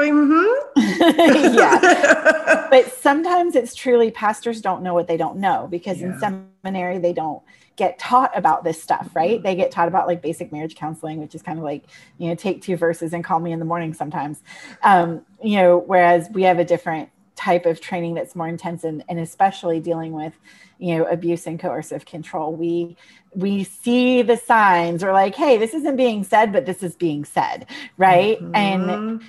mm-hmm. 0.02 0.74
yeah. 1.56 2.66
But 2.70 2.92
sometimes 2.92 3.54
it's 3.54 3.74
truly 3.74 4.10
pastors 4.10 4.60
don't 4.60 4.82
know 4.82 4.92
what 4.92 5.06
they 5.06 5.16
don't 5.16 5.38
know 5.38 5.68
because 5.70 6.00
yeah. 6.00 6.20
in 6.20 6.50
seminary 6.64 6.98
they 6.98 7.12
don't 7.12 7.42
get 7.76 7.98
taught 7.98 8.36
about 8.36 8.64
this 8.64 8.82
stuff, 8.82 9.08
right? 9.14 9.42
They 9.42 9.54
get 9.54 9.70
taught 9.70 9.88
about 9.88 10.06
like 10.06 10.20
basic 10.20 10.50
marriage 10.50 10.74
counseling, 10.74 11.20
which 11.20 11.34
is 11.34 11.42
kind 11.42 11.58
of 11.58 11.64
like, 11.64 11.84
you 12.18 12.28
know, 12.28 12.34
take 12.34 12.62
two 12.62 12.76
verses 12.76 13.12
and 13.12 13.22
call 13.22 13.38
me 13.38 13.52
in 13.52 13.60
the 13.60 13.64
morning 13.64 13.94
sometimes. 13.94 14.42
Um, 14.82 15.24
you 15.42 15.56
know, 15.58 15.78
whereas 15.78 16.28
we 16.32 16.42
have 16.42 16.58
a 16.58 16.64
different 16.64 17.08
type 17.36 17.66
of 17.66 17.80
training 17.80 18.14
that's 18.14 18.34
more 18.34 18.48
intense 18.48 18.82
and, 18.82 19.04
and 19.08 19.20
especially 19.20 19.78
dealing 19.78 20.12
with 20.12 20.32
you 20.78 20.96
know 20.96 21.04
abuse 21.04 21.46
and 21.46 21.60
coercive 21.60 22.04
control. 22.04 22.54
We 22.54 22.96
we 23.34 23.64
see 23.64 24.22
the 24.22 24.36
signs. 24.36 25.04
We're 25.04 25.12
like 25.12 25.34
hey 25.34 25.58
this 25.58 25.74
isn't 25.74 25.96
being 25.96 26.24
said 26.24 26.52
but 26.52 26.66
this 26.66 26.82
is 26.82 26.96
being 26.96 27.24
said 27.24 27.66
right? 27.96 28.40
Mm-hmm. 28.40 28.54
and 28.54 29.22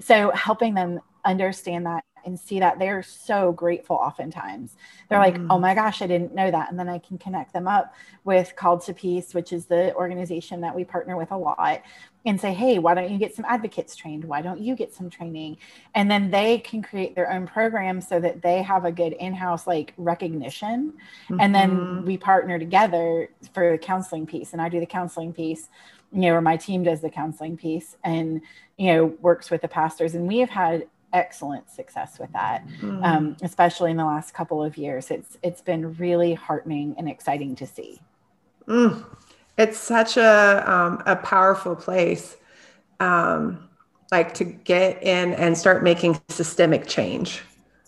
so 0.00 0.30
helping 0.32 0.74
them 0.74 1.00
understand 1.24 1.86
that 1.86 2.04
and 2.24 2.38
see 2.38 2.60
that 2.60 2.78
they're 2.78 3.02
so 3.02 3.52
grateful 3.52 3.96
oftentimes. 3.96 4.76
They're 5.08 5.18
mm 5.18 5.22
like 5.22 5.38
oh 5.50 5.58
my 5.58 5.74
gosh 5.74 6.00
i 6.02 6.06
didn't 6.06 6.34
know 6.34 6.50
that. 6.50 6.70
And 6.70 6.78
then 6.78 6.88
i 6.88 6.98
can 6.98 7.18
connect 7.18 7.52
them 7.52 7.68
up 7.68 7.94
with 8.24 8.54
called 8.56 8.82
to 8.86 8.94
peace 8.94 9.34
which 9.34 9.52
is 9.52 9.66
the 9.66 9.94
organization 9.94 10.62
that 10.62 10.74
we 10.74 10.84
partner 10.84 11.16
with 11.16 11.30
a 11.32 11.36
lot 11.36 11.82
and 12.24 12.40
say, 12.40 12.52
hey, 12.52 12.78
why 12.78 12.94
don't 12.94 13.10
you 13.10 13.18
get 13.18 13.34
some 13.34 13.44
advocates 13.48 13.96
trained? 13.96 14.24
Why 14.24 14.42
don't 14.42 14.60
you 14.60 14.76
get 14.76 14.94
some 14.94 15.10
training? 15.10 15.56
And 15.94 16.10
then 16.10 16.30
they 16.30 16.58
can 16.58 16.82
create 16.82 17.14
their 17.14 17.30
own 17.32 17.46
program 17.46 18.00
so 18.00 18.20
that 18.20 18.42
they 18.42 18.62
have 18.62 18.84
a 18.84 18.92
good 18.92 19.14
in 19.14 19.34
house 19.34 19.66
like 19.66 19.92
recognition. 19.96 20.94
Mm-hmm. 21.24 21.40
And 21.40 21.54
then 21.54 21.70
mm-hmm. 21.70 22.06
we 22.06 22.16
partner 22.16 22.58
together 22.58 23.28
for 23.52 23.72
the 23.72 23.78
counseling 23.78 24.26
piece. 24.26 24.52
And 24.52 24.62
I 24.62 24.68
do 24.68 24.78
the 24.78 24.86
counseling 24.86 25.32
piece, 25.32 25.68
you 26.12 26.22
know, 26.22 26.34
or 26.34 26.40
my 26.40 26.56
team 26.56 26.84
does 26.84 27.00
the 27.00 27.10
counseling 27.10 27.56
piece 27.56 27.96
and, 28.04 28.40
you 28.76 28.92
know, 28.92 29.06
works 29.20 29.50
with 29.50 29.62
the 29.62 29.68
pastors. 29.68 30.14
And 30.14 30.28
we 30.28 30.38
have 30.38 30.50
had 30.50 30.86
excellent 31.12 31.70
success 31.70 32.18
with 32.20 32.32
that, 32.32 32.66
mm-hmm. 32.66 33.02
um, 33.02 33.36
especially 33.42 33.90
in 33.90 33.96
the 33.96 34.04
last 34.04 34.32
couple 34.32 34.62
of 34.62 34.76
years. 34.76 35.10
It's 35.10 35.36
it's 35.42 35.60
been 35.60 35.94
really 35.96 36.34
heartening 36.34 36.94
and 36.96 37.08
exciting 37.08 37.56
to 37.56 37.66
see. 37.66 38.00
Mm 38.66 39.04
it's 39.58 39.78
such 39.78 40.16
a 40.16 40.64
um, 40.70 41.02
a 41.06 41.16
powerful 41.16 41.76
place 41.76 42.36
um, 43.00 43.68
like 44.10 44.34
to 44.34 44.44
get 44.44 45.02
in 45.02 45.34
and 45.34 45.56
start 45.56 45.82
making 45.82 46.20
systemic 46.28 46.86
change 46.86 47.42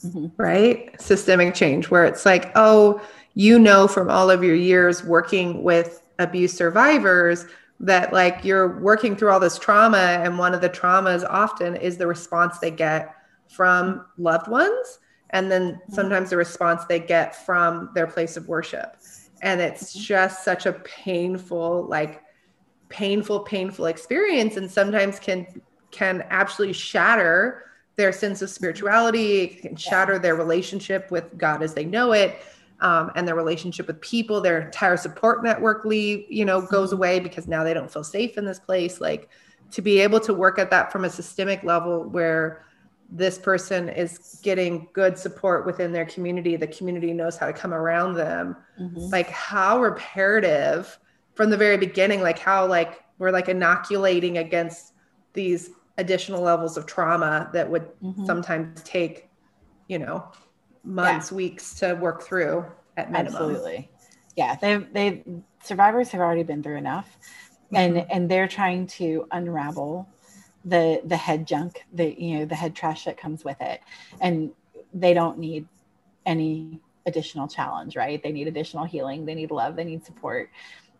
mm-hmm. 0.05 0.27
right 0.37 1.01
systemic 1.01 1.55
change 1.55 1.91
where 1.91 2.05
it's 2.05 2.27
like 2.27 2.51
oh 2.55 3.01
you 3.35 3.59
know 3.59 3.87
from 3.89 4.11
all 4.11 4.31
of 4.31 4.43
your 4.43 4.55
years 4.55 5.05
working 5.05 5.63
with 5.63 6.03
abuse 6.19 6.53
survivors 6.53 7.47
that 7.81 8.13
like 8.13 8.45
you're 8.45 8.79
working 8.81 9.17
through 9.17 9.31
all 9.31 9.41
this 9.41 9.59
trauma 9.59 10.21
and 10.23 10.39
one 10.39 10.55
of 10.55 10.61
the 10.61 10.71
traumas 10.71 11.25
often 11.29 11.77
is 11.77 11.97
the 11.97 12.07
response 12.07 12.59
they 12.59 12.71
get 12.71 13.17
from 13.49 14.05
loved 14.17 14.49
ones 14.49 14.99
and 15.31 15.51
then 15.51 15.73
mm-hmm. 15.73 15.93
sometimes 15.93 16.31
the 16.31 16.37
response 16.37 16.85
they 16.85 17.01
get 17.01 17.35
from 17.45 17.91
their 17.95 18.07
place 18.07 18.37
of 18.37 18.49
worship 18.49 18.97
and 19.43 19.61
it's 19.61 19.93
mm-hmm. 19.93 20.05
just 20.05 20.45
such 20.45 20.67
a 20.67 20.73
painful 20.73 21.87
like 21.89 22.23
painful 22.89 23.41
painful 23.41 23.87
experience 23.87 24.57
and 24.57 24.71
sometimes 24.71 25.19
can 25.19 25.47
can 25.91 26.25
absolutely 26.31 26.73
shatter 26.73 27.65
their 27.97 28.13
sense 28.13 28.43
of 28.43 28.51
spirituality 28.51 29.41
it 29.43 29.63
can 29.63 29.77
shatter 29.77 30.19
their 30.19 30.35
relationship 30.35 31.11
with 31.11 31.37
god 31.39 31.63
as 31.63 31.75
they 31.75 31.85
know 31.85 32.13
it 32.13 32.43
um, 32.81 33.11
and 33.15 33.27
their 33.27 33.35
relationship 33.37 33.87
with 33.87 34.01
people 34.01 34.41
their 34.41 34.61
entire 34.61 34.97
support 34.97 35.43
network 35.43 35.85
leave 35.85 36.25
you 36.29 36.45
know 36.45 36.61
goes 36.61 36.89
mm-hmm. 36.89 36.97
away 36.97 37.21
because 37.21 37.49
now 37.49 37.65
they 37.65 37.75
don't 37.75 37.91
feel 37.91 38.05
safe 38.05 38.37
in 38.37 38.45
this 38.45 38.59
place 38.59 39.01
like 39.01 39.29
to 39.71 39.83
be 39.83 39.99
able 40.01 40.21
to 40.21 40.33
work 40.33 40.59
at 40.59 40.71
that 40.71 40.93
from 40.93 41.05
a 41.05 41.11
systemic 41.11 41.63
level 41.65 42.05
where 42.05 42.65
this 43.15 43.39
person 43.39 43.89
is 43.89 44.41
getting 44.43 44.89
good 44.93 45.17
support 45.17 45.65
within 45.65 45.93
their 45.93 46.05
community 46.05 46.57
the 46.57 46.67
community 46.67 47.13
knows 47.13 47.37
how 47.37 47.47
to 47.47 47.53
come 47.53 47.73
around 47.73 48.15
them 48.15 48.57
mm-hmm. 48.79 48.99
like 49.13 49.31
how 49.31 49.81
reparative 49.81 50.99
from 51.35 51.49
the 51.49 51.57
very 51.57 51.77
beginning 51.77 52.21
like 52.21 52.39
how 52.39 52.67
like 52.67 53.05
we're 53.19 53.31
like 53.31 53.49
inoculating 53.49 54.39
against 54.39 54.95
these 55.33 55.71
additional 55.97 56.43
levels 56.43 56.77
of 56.77 56.87
trauma 56.87 57.49
that 57.53 57.71
would 57.71 57.89
mm-hmm. 58.03 58.27
sometimes 58.27 58.83
take 58.83 59.31
you 59.87 59.99
know 59.99 60.27
months 60.83 61.31
yeah. 61.31 61.37
weeks 61.37 61.75
to 61.75 61.95
work 61.95 62.23
through 62.23 62.67
at 62.97 63.13
minimum 63.13 63.33
absolutely 63.33 63.89
yeah 64.37 64.57
they 64.57 64.77
they 64.93 65.23
survivors 65.63 66.11
have 66.11 66.21
already 66.21 66.43
been 66.43 66.65
through 66.65 66.77
enough 66.77 67.17
mm-hmm. 67.67 67.77
and 67.77 68.11
and 68.11 68.29
they're 68.29 68.49
trying 68.49 68.89
to 68.89 69.25
unravel 69.31 70.09
the 70.65 71.03
the 71.05 71.17
head 71.17 71.47
junk 71.47 71.85
the 71.93 72.21
you 72.21 72.39
know 72.39 72.45
the 72.45 72.55
head 72.55 72.75
trash 72.75 73.05
that 73.05 73.17
comes 73.17 73.45
with 73.45 73.61
it. 73.61 73.81
And 74.21 74.53
they 74.93 75.15
don't 75.15 75.39
need 75.39 75.67
any 76.27 76.81
additional 77.07 77.49
challenge 77.49 77.97
right? 77.97 78.23
They 78.23 78.33
need 78.33 78.49
additional 78.49 78.85
healing. 78.85 79.27
They 79.27 79.35
need 79.35 79.51
love. 79.51 79.77
They 79.77 79.85
need 79.85 80.05
support. 80.05 80.51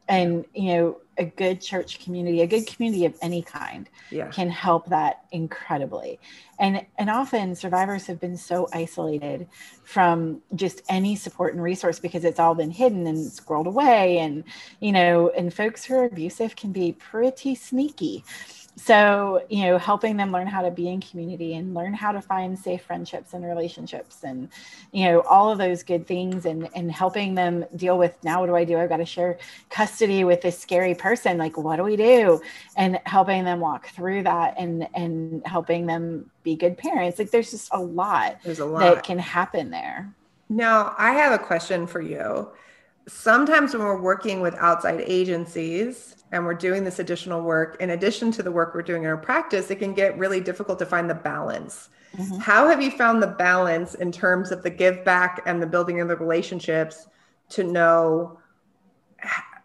And 0.09 0.45
you 0.55 0.75
know 0.75 1.01
a 1.19 1.25
good 1.25 1.61
church 1.61 2.03
community 2.05 2.41
a 2.43 2.47
good 2.47 2.67
community 2.67 3.05
of 3.05 3.15
any 3.23 3.43
kind 3.43 3.89
yeah. 4.11 4.29
can 4.29 4.49
help 4.49 4.87
that 4.87 5.25
incredibly. 5.33 6.19
And 6.59 6.87
and 6.99 7.11
often 7.11 7.55
survivors 7.55 8.07
have 8.07 8.21
been 8.21 8.37
so 8.37 8.69
isolated 8.73 9.49
from 9.83 10.41
just 10.55 10.83
any 10.89 11.17
support 11.17 11.53
and 11.55 11.63
resource 11.63 11.99
because 11.99 12.25
it's 12.25 12.39
all 12.39 12.55
been 12.55 12.71
hidden 12.71 13.07
and 13.07 13.31
scrolled 13.31 13.67
away. 13.67 14.19
And 14.19 14.45
you 14.81 14.93
know 14.93 15.31
and 15.31 15.53
folks 15.53 15.85
who 15.85 15.95
are 15.97 16.05
abusive 16.05 16.57
can 16.57 16.73
be 16.73 16.93
pretty 16.93 17.55
sneaky. 17.55 18.25
So 18.77 19.43
you 19.51 19.65
know 19.65 19.79
helping 19.79 20.17
them 20.17 20.33
learn 20.33 20.47
how 20.47 20.63
to 20.63 20.71
be 20.71 20.89
in 20.89 21.01
community 21.01 21.55
and 21.55 21.75
learn 21.75 21.95
how 21.95 22.13
to 22.13 22.21
find 22.21 22.59
safe 22.59 22.83
friendships 22.83 23.33
and 23.33 23.45
relationships 23.45 24.25
and 24.25 24.49
you 24.93 25.05
know 25.05 25.21
all 25.23 25.51
of 25.51 25.59
those 25.59 25.83
good 25.83 26.07
things 26.07 26.45
and 26.45 26.69
and 26.75 26.91
helping 26.91 27.35
them 27.35 27.65
deal 27.77 27.99
with 27.99 28.15
now 28.25 28.41
what 28.41 28.47
do 28.47 28.57
i 28.57 28.65
do? 28.65 28.79
I've 28.79 28.89
got 28.89 28.97
to 28.99 29.07
share 29.07 29.39
custody 29.71 30.25
with 30.25 30.41
this 30.43 30.59
scary 30.59 30.95
person 31.05 31.37
like 31.37 31.59
what 31.59 31.77
do 31.77 31.83
we 31.83 31.97
do 31.97 32.41
and 32.79 32.99
helping 33.05 33.45
them 33.45 33.61
walk 33.61 33.89
through 33.89 34.23
that 34.23 34.55
and 34.57 34.89
and 34.95 35.47
helping 35.47 35.85
them 35.85 36.31
be 36.43 36.57
good 36.57 36.79
parents 36.79 37.19
like 37.19 37.31
there's 37.31 37.51
just 37.51 37.69
a 37.73 37.81
lot, 37.81 38.39
there's 38.43 38.59
a 38.59 38.65
lot. 38.65 38.81
that 38.81 39.05
can 39.05 39.19
happen 39.19 39.71
there 39.71 40.11
now 40.49 40.95
i 40.97 41.13
have 41.13 41.39
a 41.39 41.39
question 41.39 41.87
for 41.87 42.01
you 42.01 42.49
sometimes 43.07 43.75
when 43.75 43.83
we're 43.83 44.01
working 44.01 44.41
with 44.41 44.55
outside 44.55 45.03
agencies 45.07 46.17
and 46.33 46.45
we're 46.45 46.55
doing 46.55 46.85
this 46.85 46.99
additional 46.99 47.43
work, 47.43 47.77
in 47.81 47.91
addition 47.91 48.33
to 48.33 48.43
the 48.43 48.51
work 48.51 48.75
we're 48.75 48.83
doing 48.83 49.05
in 49.05 49.09
our 49.09 49.17
practice, 49.17 49.71
it 49.71 49.77
can 49.77 49.95
get 49.95 50.19
really 50.19 50.41
difficult 50.41 50.79
to 50.79 50.87
find 50.87 51.09
the 51.09 51.15
balance. 51.15 51.91
Mm-hmm. 52.17 52.39
How 52.39 52.67
have 52.69 52.83
you 52.83 52.91
found 52.91 53.23
the 53.23 53.29
balance 53.29 53.95
in 53.95 54.11
terms 54.11 54.51
of 54.51 54.63
the 54.63 54.71
give 54.71 55.05
back 55.05 55.43
and 55.47 55.63
the 55.63 55.67
building 55.67 56.01
of 56.01 56.09
the 56.09 56.17
relationships 56.17 57.07
to 57.51 57.63
know 57.63 58.39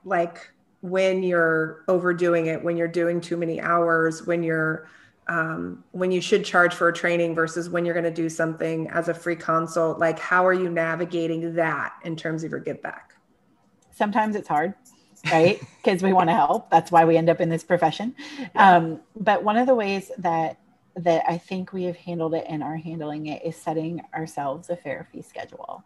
like 0.05 0.51
when 0.81 1.23
you're 1.23 1.83
overdoing 1.87 2.47
it, 2.47 2.63
when 2.63 2.77
you're 2.77 2.87
doing 2.87 3.19
too 3.21 3.37
many 3.37 3.59
hours, 3.59 4.25
when 4.25 4.43
you're 4.43 4.87
um, 5.27 5.83
when 5.91 6.11
you 6.11 6.21
should 6.21 6.43
charge 6.43 6.73
for 6.73 6.87
a 6.87 6.93
training 6.93 7.35
versus 7.35 7.69
when 7.69 7.85
you're 7.85 7.93
going 7.93 8.03
to 8.03 8.11
do 8.11 8.29
something 8.29 8.89
as 8.89 9.09
a 9.09 9.13
free 9.13 9.35
consult 9.35 9.99
like 9.99 10.17
how 10.17 10.43
are 10.43 10.53
you 10.53 10.71
navigating 10.71 11.53
that 11.53 11.93
in 12.03 12.15
terms 12.15 12.43
of 12.43 12.49
your 12.49 12.59
give 12.59 12.81
back 12.81 13.13
sometimes 13.91 14.35
it's 14.35 14.47
hard 14.47 14.73
right? 15.31 15.61
Because 15.83 16.03
we 16.03 16.11
want 16.11 16.29
to 16.29 16.35
help. 16.35 16.69
That's 16.69 16.91
why 16.91 17.05
we 17.05 17.15
end 17.15 17.29
up 17.29 17.39
in 17.39 17.47
this 17.47 17.63
profession. 17.63 18.13
Um, 18.53 18.99
but 19.15 19.43
one 19.43 19.57
of 19.57 19.65
the 19.65 19.73
ways 19.73 20.11
that 20.17 20.59
that 21.03 21.23
I 21.27 21.37
think 21.37 21.73
we 21.73 21.83
have 21.83 21.95
handled 21.97 22.33
it 22.33 22.45
and 22.47 22.63
are 22.63 22.77
handling 22.77 23.27
it 23.27 23.43
is 23.45 23.55
setting 23.55 24.01
ourselves 24.13 24.69
a 24.69 24.75
fair 24.75 25.07
fee 25.11 25.21
schedule. 25.21 25.83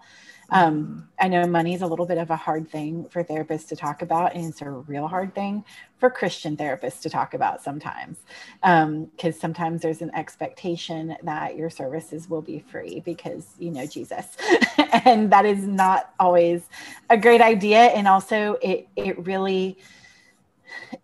Um, 0.50 1.08
I 1.20 1.30
know 1.30 1.48
money 1.48 1.74
is 1.74 1.82
a 1.82 1.88
little 1.88 2.06
bit 2.06 2.18
of 2.18 2.30
a 2.30 2.36
hard 2.36 2.70
thing 2.70 3.08
for 3.10 3.24
therapists 3.24 3.68
to 3.70 3.76
talk 3.76 4.02
about, 4.02 4.36
and 4.36 4.46
it's 4.46 4.62
a 4.62 4.70
real 4.70 5.08
hard 5.08 5.34
thing 5.34 5.64
for 5.98 6.10
Christian 6.10 6.58
therapists 6.58 7.02
to 7.02 7.10
talk 7.10 7.34
about 7.34 7.64
sometimes. 7.64 8.20
Because 8.62 9.36
um, 9.36 9.40
sometimes 9.40 9.82
there's 9.82 10.02
an 10.02 10.14
expectation 10.14 11.16
that 11.24 11.56
your 11.56 11.70
services 11.70 12.30
will 12.30 12.42
be 12.42 12.60
free 12.60 13.02
because 13.06 13.56
you 13.58 13.72
know 13.72 13.86
Jesus. 13.88 14.38
and 15.06 15.32
that 15.32 15.46
is 15.46 15.66
not 15.66 16.14
always 16.20 16.64
a 17.10 17.18
great 17.18 17.42
idea. 17.42 17.86
And 17.86 18.08
also, 18.08 18.58
it, 18.62 18.88
it 18.96 19.26
really 19.26 19.78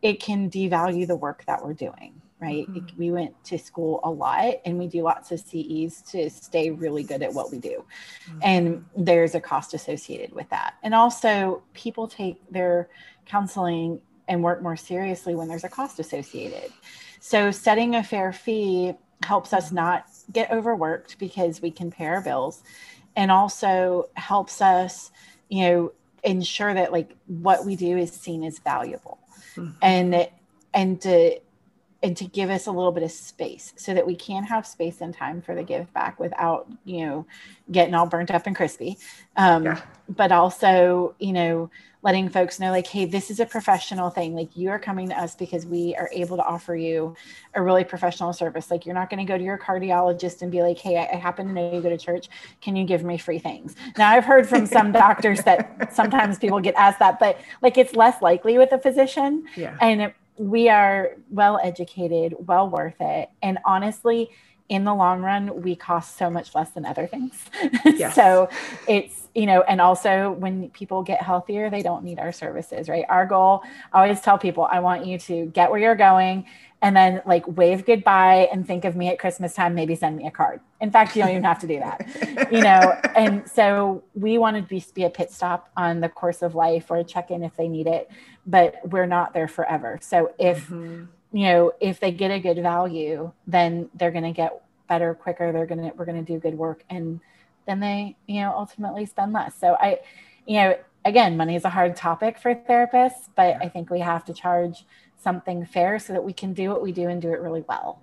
it 0.02 0.20
can 0.20 0.50
devalue 0.50 1.08
the 1.08 1.16
work 1.16 1.44
that 1.46 1.64
we're 1.64 1.74
doing 1.74 2.19
right? 2.42 2.70
Mm-hmm. 2.70 2.98
We 2.98 3.12
went 3.12 3.44
to 3.46 3.58
school 3.58 4.00
a 4.04 4.10
lot 4.10 4.56
and 4.66 4.78
we 4.80 4.88
do 4.88 5.02
lots 5.02 5.32
of 5.32 5.40
CEs 5.40 6.02
to 6.04 6.30
stay 6.30 6.72
really 6.72 7.04
good 7.04 7.22
at 7.22 7.34
what 7.34 7.52
we 7.52 7.60
do. 7.60 7.84
Mm-hmm. 8.30 8.40
And 8.42 8.86
there's 8.96 9.36
a 9.36 9.42
cost 9.42 9.74
associated 9.74 10.34
with 10.34 10.50
that. 10.50 10.76
And 10.84 10.96
also, 10.96 11.64
people 11.74 12.08
take 12.08 12.42
their 12.50 12.90
counseling 13.26 14.02
and 14.28 14.44
work 14.44 14.62
more 14.62 14.78
seriously 14.78 15.36
when 15.36 15.48
there's 15.48 15.64
a 15.64 15.70
cost 15.70 16.00
associated. 16.00 16.72
So, 17.20 17.52
setting 17.52 17.96
a 17.96 18.04
fair 18.04 18.32
fee 18.32 18.94
helps 19.24 19.52
us 19.52 19.72
not 19.72 20.06
get 20.32 20.52
overworked 20.52 21.20
because 21.20 21.62
we 21.62 21.72
can 21.72 21.92
pay 21.92 22.06
our 22.06 22.22
bills 22.22 22.64
and 23.16 23.32
also 23.32 24.10
helps 24.14 24.62
us, 24.62 25.12
you 25.50 25.64
know, 25.64 25.92
ensure 26.24 26.74
that 26.74 26.92
like 26.92 27.16
what 27.28 27.66
we 27.66 27.76
do 27.76 27.98
is 27.98 28.12
seen 28.12 28.44
as 28.44 28.60
valuable. 28.60 29.20
Mm-hmm. 29.56 29.72
And 29.82 30.30
and 30.74 31.02
to 31.02 31.40
and 32.02 32.16
to 32.16 32.26
give 32.26 32.50
us 32.50 32.68
a 32.68 32.72
little 32.72 32.92
bit 32.92 33.04
of 33.04 33.12
space 33.12 33.74
so 33.76 33.94
that 33.94 34.06
we 34.06 34.16
can 34.16 34.44
have 34.44 34.66
space 34.66 35.02
and 35.02 35.14
time 35.14 35.42
for 35.42 35.54
the 35.54 35.64
give 35.64 35.92
back 35.94 36.20
without 36.20 36.68
you 36.86 37.06
know 37.06 37.26
getting 37.72 37.94
all 37.94 38.06
burnt 38.06 38.32
up 38.32 38.48
and 38.48 38.56
crispy. 38.56 38.98
Um, 39.36 39.66
yeah. 39.66 39.82
but 40.08 40.32
also 40.32 41.16
you 41.20 41.34
know 41.34 41.70
letting 42.02 42.30
folks 42.30 42.62
know 42.62 42.72
like 42.72 42.88
hey 42.88 43.04
this 43.04 43.30
is 43.30 43.42
a 43.42 43.46
professional 43.46 44.10
thing. 44.10 44.34
Like 44.34 44.56
you 44.56 44.70
are 44.70 44.80
coming 44.80 45.10
to 45.10 45.20
us 45.20 45.36
because 45.36 45.66
we 45.66 45.94
are 45.98 46.10
able 46.14 46.38
to 46.38 46.44
offer 46.44 46.74
you 46.76 47.16
a 47.54 47.62
really 47.62 47.84
professional 47.84 48.32
service. 48.32 48.72
Like 48.72 48.86
you're 48.86 48.96
not 48.96 49.10
going 49.10 49.26
to 49.26 49.30
go 49.30 49.38
to 49.38 49.44
your 49.44 49.58
cardiologist 49.58 50.42
and 50.42 50.52
be 50.52 50.62
like 50.62 50.78
hey 50.78 50.98
I, 50.98 51.16
I 51.16 51.16
happen 51.18 51.48
to 51.48 51.54
know 51.54 51.74
you 51.74 51.82
go 51.82 51.90
to 51.90 51.98
church. 51.98 52.30
Can 52.62 52.78
you 52.78 52.86
give 52.86 53.04
me 53.04 53.18
free 53.18 53.40
things? 53.40 53.76
Now 53.98 54.10
i've 54.10 54.26
heard 54.26 54.48
from 54.48 54.66
some 54.66 54.92
doctors 54.94 55.42
that 55.44 55.94
sometimes 55.94 56.40
people 56.40 56.62
get 56.62 56.76
asked 56.76 57.00
that 57.00 57.20
but 57.20 57.42
like 57.62 57.78
it's 57.78 57.94
less 57.94 58.22
likely 58.22 58.58
with 58.58 58.72
a 58.72 58.80
physician. 58.80 59.46
Yeah. 59.58 59.78
and 59.82 60.02
it, 60.02 60.16
we 60.40 60.70
are 60.70 61.12
well 61.30 61.60
educated, 61.62 62.34
well 62.40 62.70
worth 62.70 62.96
it. 63.02 63.30
And 63.44 63.60
honestly, 63.66 64.32
in 64.70 64.86
the 64.86 64.94
long 64.94 65.22
run, 65.22 65.62
we 65.62 65.76
cost 65.76 66.18
so 66.18 66.30
much 66.30 66.56
less 66.56 66.70
than 66.72 66.86
other 66.86 67.06
things. 67.06 67.44
Yes. 67.86 68.16
so 68.16 68.50
it's, 68.88 69.28
you 69.36 69.46
know, 69.46 69.62
and 69.64 69.82
also 69.82 70.32
when 70.32 70.70
people 70.70 71.04
get 71.04 71.22
healthier, 71.22 71.70
they 71.70 71.82
don't 71.82 72.04
need 72.04 72.20
our 72.20 72.32
services, 72.32 72.88
right? 72.88 73.04
Our 73.10 73.26
goal, 73.26 73.64
I 73.92 74.04
always 74.04 74.22
tell 74.22 74.38
people, 74.38 74.64
I 74.64 74.80
want 74.80 75.06
you 75.06 75.18
to 75.20 75.48
get 75.48 75.70
where 75.70 75.80
you're 75.80 75.96
going 75.96 76.46
and 76.82 76.96
then 76.96 77.22
like 77.26 77.46
wave 77.48 77.86
goodbye 77.86 78.48
and 78.52 78.66
think 78.66 78.86
of 78.86 78.96
me 78.96 79.10
at 79.10 79.20
Christmas 79.20 79.54
time, 79.54 79.76
maybe 79.76 79.96
send 79.96 80.16
me 80.16 80.26
a 80.28 80.32
card. 80.32 80.62
In 80.80 80.92
fact, 80.92 81.16
you 81.16 81.22
don't 81.22 81.32
even 81.32 81.44
have 81.44 81.60
to 81.60 81.68
do 81.68 81.80
that, 81.80 82.48
you 82.52 82.62
know? 82.62 82.96
And 83.16 83.48
so 83.50 84.04
we 84.14 84.38
want 84.38 84.56
to 84.56 84.64
be, 84.64 84.84
be 84.94 85.04
a 85.04 85.10
pit 85.10 85.32
stop 85.32 85.70
on 85.76 86.00
the 86.00 86.08
course 86.08 86.42
of 86.42 86.56
life 86.56 86.90
or 86.90 86.98
a 86.98 87.04
check 87.04 87.32
in 87.32 87.44
if 87.44 87.56
they 87.58 87.68
need 87.68 87.86
it, 87.86 88.10
but 88.48 88.76
we're 88.90 89.06
not 89.06 89.34
there 89.34 89.50
forever. 89.50 90.00
So 90.02 90.34
if, 90.40 90.70
mm-hmm. 90.70 91.06
you 91.38 91.44
know, 91.48 91.74
if 91.82 92.00
they 92.00 92.12
get 92.12 92.32
a 92.32 92.40
good 92.40 92.62
value, 92.62 93.32
then 93.46 93.90
they're 93.94 94.12
going 94.12 94.24
to 94.24 94.32
get 94.32 94.62
better 94.88 95.14
quicker. 95.14 95.52
They're 95.52 95.66
going 95.66 95.90
to, 95.90 95.96
we're 95.98 96.06
going 96.06 96.24
to 96.24 96.34
do 96.34 96.40
good 96.40 96.58
work. 96.58 96.86
And 96.90 97.20
then 97.66 97.82
they, 97.82 98.16
you 98.26 98.40
know, 98.40 98.54
ultimately 98.56 99.06
spend 99.06 99.34
less. 99.34 99.54
So 99.60 99.76
I, 99.82 100.00
you 100.46 100.56
know, 100.56 100.78
again, 101.04 101.36
money 101.36 101.56
is 101.56 101.66
a 101.66 101.70
hard 101.70 101.96
topic 101.96 102.38
for 102.38 102.56
therapists, 102.56 103.28
but 103.36 103.58
I 103.62 103.68
think 103.68 103.90
we 103.90 104.00
have 104.00 104.24
to 104.26 104.34
charge 104.34 104.86
something 105.22 105.66
fair 105.66 106.00
so 106.00 106.14
that 106.14 106.24
we 106.24 106.34
can 106.34 106.54
do 106.54 106.70
what 106.70 106.82
we 106.82 106.92
do 106.92 107.10
and 107.10 107.22
do 107.22 107.32
it 107.32 107.40
really 107.42 107.64
well. 107.68 108.02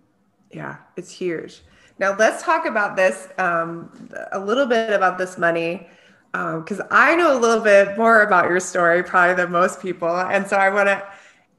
Yeah, 0.52 0.76
it's 0.96 1.10
huge. 1.10 1.62
Now 1.98 2.14
let's 2.16 2.42
talk 2.42 2.66
about 2.66 2.96
this 2.96 3.28
um, 3.38 4.10
a 4.32 4.38
little 4.38 4.66
bit 4.66 4.92
about 4.92 5.18
this 5.18 5.38
money 5.38 5.88
because 6.32 6.80
um, 6.80 6.86
I 6.90 7.16
know 7.16 7.36
a 7.36 7.40
little 7.40 7.62
bit 7.64 7.96
more 7.96 8.22
about 8.22 8.48
your 8.48 8.60
story 8.60 9.02
probably 9.02 9.34
than 9.34 9.50
most 9.50 9.80
people, 9.80 10.14
and 10.14 10.46
so 10.46 10.56
I 10.56 10.68
want 10.68 10.88
to. 10.88 11.02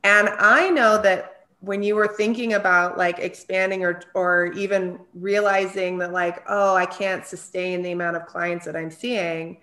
And 0.03 0.29
I 0.29 0.69
know 0.69 1.01
that 1.01 1.47
when 1.61 1.81
you 1.81 1.95
were 1.95 2.07
thinking 2.07 2.53
about 2.53 2.97
like 2.97 3.17
expanding 3.17 3.83
or 3.83 4.03
or 4.13 4.51
even 4.53 4.99
realizing 5.15 5.97
that 5.97 6.13
like 6.13 6.43
oh 6.47 6.75
I 6.75 6.85
can't 6.85 7.25
sustain 7.25 7.81
the 7.81 7.91
amount 7.91 8.15
of 8.15 8.27
clients 8.27 8.65
that 8.65 8.75
I'm 8.75 8.91
seeing, 8.91 9.57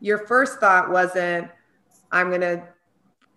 your 0.00 0.18
first 0.26 0.60
thought 0.60 0.90
wasn't 0.90 1.50
I'm 2.12 2.28
going 2.28 2.42
to 2.42 2.62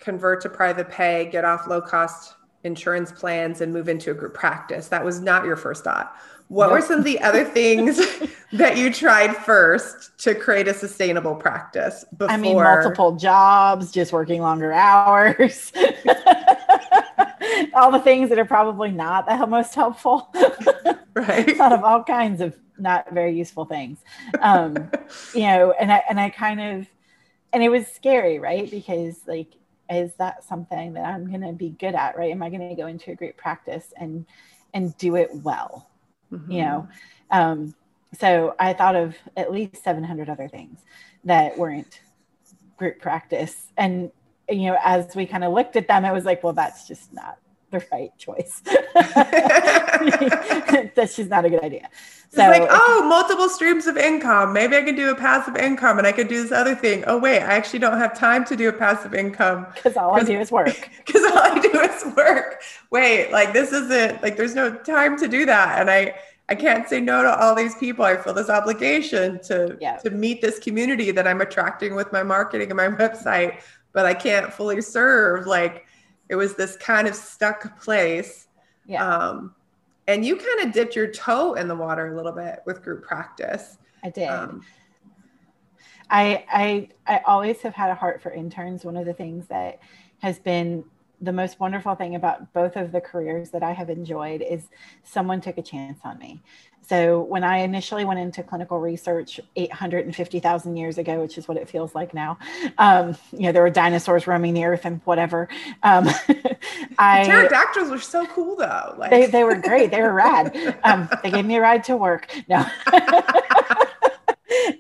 convert 0.06 0.40
to 0.44 0.50
private 0.50 0.90
pay, 0.90 1.28
get 1.32 1.44
off 1.44 1.68
low 1.68 1.82
cost 1.82 2.36
insurance 2.64 3.12
plans, 3.12 3.60
and 3.62 3.74
move 3.74 3.90
into 3.90 4.12
a 4.12 4.14
group 4.14 4.36
practice. 4.36 4.88
That 4.88 5.04
was 5.04 5.20
not 5.20 5.46
your 5.46 5.56
first 5.56 5.84
thought. 5.84 6.16
What 6.48 6.72
were 6.72 6.80
some 6.80 7.00
of 7.00 7.06
the 7.06 7.20
other 7.22 7.44
things 7.44 8.00
that 8.54 8.78
you 8.78 8.94
tried 8.94 9.36
first 9.36 10.18
to 10.20 10.36
create 10.36 10.68
a 10.68 10.76
sustainable 10.76 11.36
practice? 11.36 12.06
Before? 12.16 12.30
I 12.30 12.38
mean, 12.38 12.56
multiple 12.56 13.16
jobs, 13.16 13.92
just 13.92 14.14
working 14.14 14.42
longer 14.42 14.72
hours. 14.72 15.74
all 17.74 17.92
the 17.92 18.00
things 18.00 18.30
that 18.30 18.38
are 18.38 18.46
probably 18.46 18.92
not 18.92 19.26
the 19.28 19.48
most 19.48 19.74
helpful. 19.74 20.32
right. 21.16 21.58
Thought 21.58 21.74
of 21.74 21.84
all 21.84 22.04
kinds 22.04 22.42
of 22.42 22.56
not 22.78 23.12
very 23.12 23.36
useful 23.36 23.66
things. 23.66 24.00
Um, 24.40 24.92
you 25.34 25.42
know, 25.42 25.74
and 25.80 25.92
I 25.92 26.04
and 26.10 26.20
I 26.20 26.30
kind 26.30 26.62
of 26.62 26.88
and 27.54 27.64
it 27.64 27.70
was 27.70 27.88
scary, 27.88 28.38
right? 28.38 28.70
Because 28.70 29.22
like 29.26 29.56
is 29.90 30.14
that 30.16 30.44
something 30.44 30.94
that 30.94 31.06
I'm 31.06 31.30
going 31.30 31.42
to 31.42 31.54
be 31.54 31.70
good 31.70 31.96
at, 31.96 32.18
right? 32.18 32.32
Am 32.32 32.42
I 32.42 32.50
going 32.50 32.70
to 32.70 32.76
go 32.76 32.88
into 32.88 33.12
a 33.12 33.16
group 33.16 33.38
practice 33.38 33.94
and 33.98 34.26
and 34.74 34.98
do 34.98 35.16
it 35.16 35.30
well? 35.34 35.90
Mm-hmm. 36.32 36.52
You 36.52 36.62
know, 36.62 36.88
um, 37.32 37.76
so 38.20 38.56
I 38.60 38.74
thought 38.74 38.96
of 38.96 39.16
at 39.38 39.52
least 39.52 39.84
700 39.84 40.30
other 40.30 40.48
things 40.48 40.80
that 41.24 41.58
weren't 41.58 42.02
group 42.78 43.00
practice, 43.00 43.68
and 43.78 44.12
you 44.50 44.68
know, 44.68 44.78
as 44.84 45.16
we 45.16 45.26
kind 45.26 45.44
of 45.44 45.54
looked 45.54 45.76
at 45.76 45.88
them, 45.88 46.06
it 46.06 46.14
was 46.14 46.26
like, 46.26 46.44
well, 46.44 46.54
that's 46.54 46.88
just 46.88 47.14
not 47.14 47.38
the 47.80 47.86
right 47.92 48.18
choice. 48.18 48.62
That's 50.96 51.16
just 51.16 51.30
not 51.30 51.46
a 51.46 51.50
good 51.50 51.64
idea. 51.64 51.90
So 52.30 52.52
it's 52.52 52.60
like, 52.60 52.70
oh, 52.70 53.06
multiple 53.08 53.48
streams 53.48 53.88
of 53.88 53.98
income. 53.98 54.52
Maybe 54.52 54.76
I 54.76 54.82
can 54.82 54.96
do 54.96 55.10
a 55.10 55.16
passive 55.16 55.56
income 55.56 55.98
and 55.98 56.08
I 56.08 56.12
could 56.12 56.28
do 56.28 56.42
this 56.42 56.52
other 56.52 56.76
thing. 56.76 57.04
Oh, 57.08 57.18
wait, 57.18 57.42
I 57.42 57.54
actually 57.54 57.80
don't 57.80 57.98
have 57.98 58.18
time 58.18 58.44
to 58.46 58.56
do 58.56 58.68
a 58.68 58.74
passive 58.74 59.14
income. 59.14 59.68
Because 59.74 59.96
all 59.96 60.16
I 60.16 60.24
do 60.24 60.40
is 60.40 60.52
work. 60.52 60.90
Because 61.06 61.24
all 61.32 61.38
I 61.38 61.60
do 61.60 61.80
is 61.80 62.16
work. 62.16 62.62
Wait, 62.92 63.32
like 63.32 63.54
this 63.54 63.72
isn't 63.72 64.22
like 64.22 64.36
there's 64.36 64.56
no 64.56 64.76
time 64.76 65.18
to 65.20 65.28
do 65.28 65.46
that. 65.46 65.80
And 65.80 65.90
I 65.90 66.16
I 66.50 66.56
can't 66.56 66.90
say 66.90 67.00
no 67.00 67.24
to 67.24 67.40
all 67.40 67.56
these 67.56 67.76
people. 67.76 68.04
I 68.04 68.18
feel 68.18 68.34
this 68.34 68.50
obligation 68.50 69.40
to 69.44 69.78
yeah. 69.80 69.98
to 69.98 70.10
meet 70.10 70.42
this 70.42 70.60
community 70.60 71.12
that 71.12 71.28
I'm 71.28 71.42
attracting 71.42 71.96
with 71.96 72.12
my 72.12 72.24
marketing 72.24 72.70
and 72.70 72.78
my 72.78 72.88
website, 72.88 73.62
but 73.94 74.06
I 74.06 74.14
can't 74.14 74.52
fully 74.52 74.82
serve. 74.82 75.48
Like 75.48 75.86
it 76.30 76.36
was 76.36 76.56
this 76.56 76.76
kind 76.78 77.08
of 77.08 77.16
stuck 77.16 77.82
place. 77.82 78.48
Yeah. 78.86 79.06
Um, 79.06 79.56
and 80.08 80.24
you 80.26 80.36
kind 80.36 80.68
of 80.68 80.74
dipped 80.74 80.96
your 80.96 81.12
toe 81.12 81.54
in 81.54 81.68
the 81.68 81.76
water 81.76 82.14
a 82.14 82.16
little 82.16 82.32
bit 82.32 82.60
with 82.66 82.84
group 82.84 83.04
practice. 83.04 83.78
I 84.04 84.10
did. 84.10 84.28
Um, 84.28 84.64
I 86.10 86.46
I 86.52 86.90
I 87.08 87.22
always 87.26 87.62
have 87.62 87.74
had 87.74 87.90
a 87.90 87.96
heart 87.96 88.22
for 88.22 88.32
interns. 88.32 88.86
One 88.86 88.98
of 88.98 89.06
the 89.06 89.14
things 89.14 89.48
that 89.48 89.80
has 90.20 90.38
been 90.40 90.84
the 91.26 91.34
most 91.34 91.60
wonderful 91.60 91.96
thing 91.96 92.16
about 92.16 92.54
both 92.54 92.76
of 92.76 92.92
the 92.92 93.02
careers 93.02 93.50
that 93.52 93.64
I 93.64 93.74
have 93.74 93.90
enjoyed 93.90 94.42
is 94.42 94.70
someone 95.04 95.42
took 95.42 95.58
a 95.58 95.62
chance 95.62 96.00
on 96.04 96.18
me. 96.20 96.42
So 96.88 97.22
when 97.22 97.44
I 97.44 97.58
initially 97.60 98.06
went 98.06 98.20
into 98.20 98.44
clinical 98.44 98.80
research 98.80 99.40
850,000 99.56 100.78
years 100.78 100.98
ago, 101.00 101.20
which 101.20 101.38
is 101.38 101.48
what 101.48 101.58
it 101.58 101.68
feels 101.68 101.96
like 101.96 102.14
now, 102.14 102.38
um, 102.78 103.18
you 103.32 103.44
know, 103.44 103.52
there 103.52 103.64
were 103.64 103.72
dinosaurs 103.72 104.28
roaming 104.28 104.54
the 104.54 104.66
earth 104.66 104.86
and 104.86 105.02
whatever. 105.04 105.50
Um, 105.82 106.08
I, 107.00 107.24
pterodactyls 107.26 107.90
were 107.90 108.00
so 108.00 108.28
cool 108.28 108.56
though. 108.56 108.96
Like. 108.98 109.10
They, 109.10 109.26
they 109.26 109.44
were 109.44 109.56
great. 109.56 109.92
They 109.92 110.02
were 110.02 110.14
rad. 110.14 110.56
Um, 110.86 111.10
they 111.24 111.32
gave 111.32 111.46
me 111.46 111.56
a 111.56 111.62
ride 111.62 111.84
to 111.86 111.98
work. 111.98 112.30
No. 112.48 112.64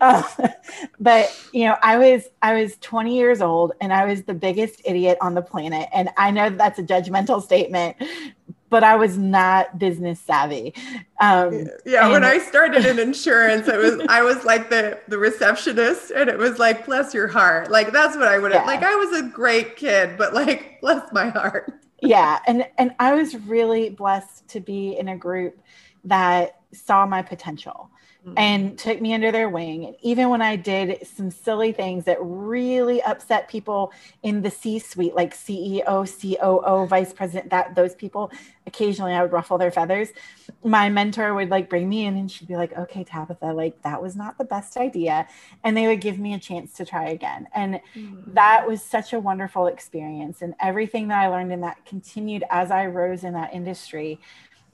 Uh, 0.01 0.23
but 0.99 1.35
you 1.53 1.65
know, 1.65 1.77
I 1.81 1.97
was 1.97 2.27
I 2.41 2.61
was 2.61 2.77
20 2.77 3.15
years 3.15 3.41
old 3.41 3.73
and 3.81 3.93
I 3.93 4.05
was 4.05 4.23
the 4.23 4.33
biggest 4.33 4.81
idiot 4.85 5.17
on 5.21 5.33
the 5.33 5.41
planet. 5.41 5.89
And 5.93 6.09
I 6.17 6.31
know 6.31 6.49
that 6.49 6.57
that's 6.57 6.79
a 6.79 6.83
judgmental 6.83 7.41
statement, 7.41 7.97
but 8.69 8.83
I 8.83 8.95
was 8.95 9.17
not 9.17 9.79
business 9.79 10.19
savvy. 10.19 10.73
Um, 11.21 11.67
yeah, 11.85 12.11
when 12.11 12.23
I 12.23 12.39
started 12.39 12.85
in 12.85 12.99
insurance, 12.99 13.67
it 13.67 13.77
was 13.77 14.05
I 14.09 14.21
was 14.21 14.43
like 14.43 14.69
the 14.69 14.99
the 15.07 15.17
receptionist, 15.17 16.11
and 16.11 16.29
it 16.29 16.37
was 16.37 16.59
like 16.59 16.85
bless 16.85 17.13
your 17.13 17.27
heart, 17.27 17.71
like 17.71 17.91
that's 17.91 18.15
what 18.15 18.27
I 18.27 18.37
would 18.37 18.51
have. 18.51 18.63
Yeah. 18.63 18.67
Like 18.67 18.83
I 18.83 18.95
was 18.95 19.19
a 19.19 19.23
great 19.29 19.75
kid, 19.75 20.17
but 20.17 20.33
like 20.33 20.79
bless 20.81 21.11
my 21.13 21.29
heart. 21.29 21.71
yeah, 22.01 22.39
and 22.47 22.67
and 22.77 22.93
I 22.99 23.13
was 23.13 23.35
really 23.35 23.89
blessed 23.89 24.47
to 24.49 24.59
be 24.59 24.97
in 24.97 25.07
a 25.07 25.17
group 25.17 25.59
that 26.03 26.59
saw 26.73 27.05
my 27.05 27.21
potential 27.21 27.89
mm-hmm. 28.25 28.37
and 28.37 28.77
took 28.77 29.01
me 29.01 29.13
under 29.13 29.31
their 29.31 29.49
wing. 29.49 29.85
And 29.85 29.95
even 30.01 30.29
when 30.29 30.41
I 30.41 30.55
did 30.55 31.05
some 31.05 31.29
silly 31.29 31.71
things 31.71 32.05
that 32.05 32.17
really 32.19 33.01
upset 33.03 33.47
people 33.47 33.93
in 34.23 34.41
the 34.41 34.49
C 34.49 34.79
suite, 34.79 35.15
like 35.15 35.35
CEO, 35.35 35.83
COO, 35.85 36.87
vice 36.87 37.13
president, 37.13 37.51
that 37.51 37.75
those 37.75 37.93
people, 37.93 38.31
occasionally 38.65 39.13
I 39.13 39.21
would 39.21 39.31
ruffle 39.31 39.57
their 39.57 39.71
feathers. 39.71 40.09
My 40.63 40.89
mentor 40.89 41.33
would 41.35 41.49
like 41.49 41.69
bring 41.69 41.87
me 41.87 42.05
in 42.05 42.17
and 42.17 42.29
she'd 42.29 42.47
be 42.47 42.55
like, 42.55 42.75
okay, 42.77 43.03
Tabitha, 43.03 43.53
like 43.53 43.81
that 43.83 44.01
was 44.01 44.15
not 44.15 44.37
the 44.37 44.45
best 44.45 44.77
idea. 44.77 45.27
And 45.63 45.77
they 45.77 45.87
would 45.87 46.01
give 46.01 46.17
me 46.19 46.33
a 46.33 46.39
chance 46.39 46.73
to 46.73 46.85
try 46.85 47.09
again. 47.09 47.47
And 47.53 47.81
mm-hmm. 47.95 48.33
that 48.33 48.67
was 48.67 48.81
such 48.81 49.13
a 49.13 49.19
wonderful 49.19 49.67
experience. 49.67 50.41
And 50.41 50.55
everything 50.59 51.09
that 51.09 51.21
I 51.21 51.27
learned 51.27 51.51
in 51.51 51.61
that 51.61 51.85
continued 51.85 52.43
as 52.49 52.71
I 52.71 52.87
rose 52.87 53.23
in 53.23 53.33
that 53.33 53.53
industry. 53.53 54.19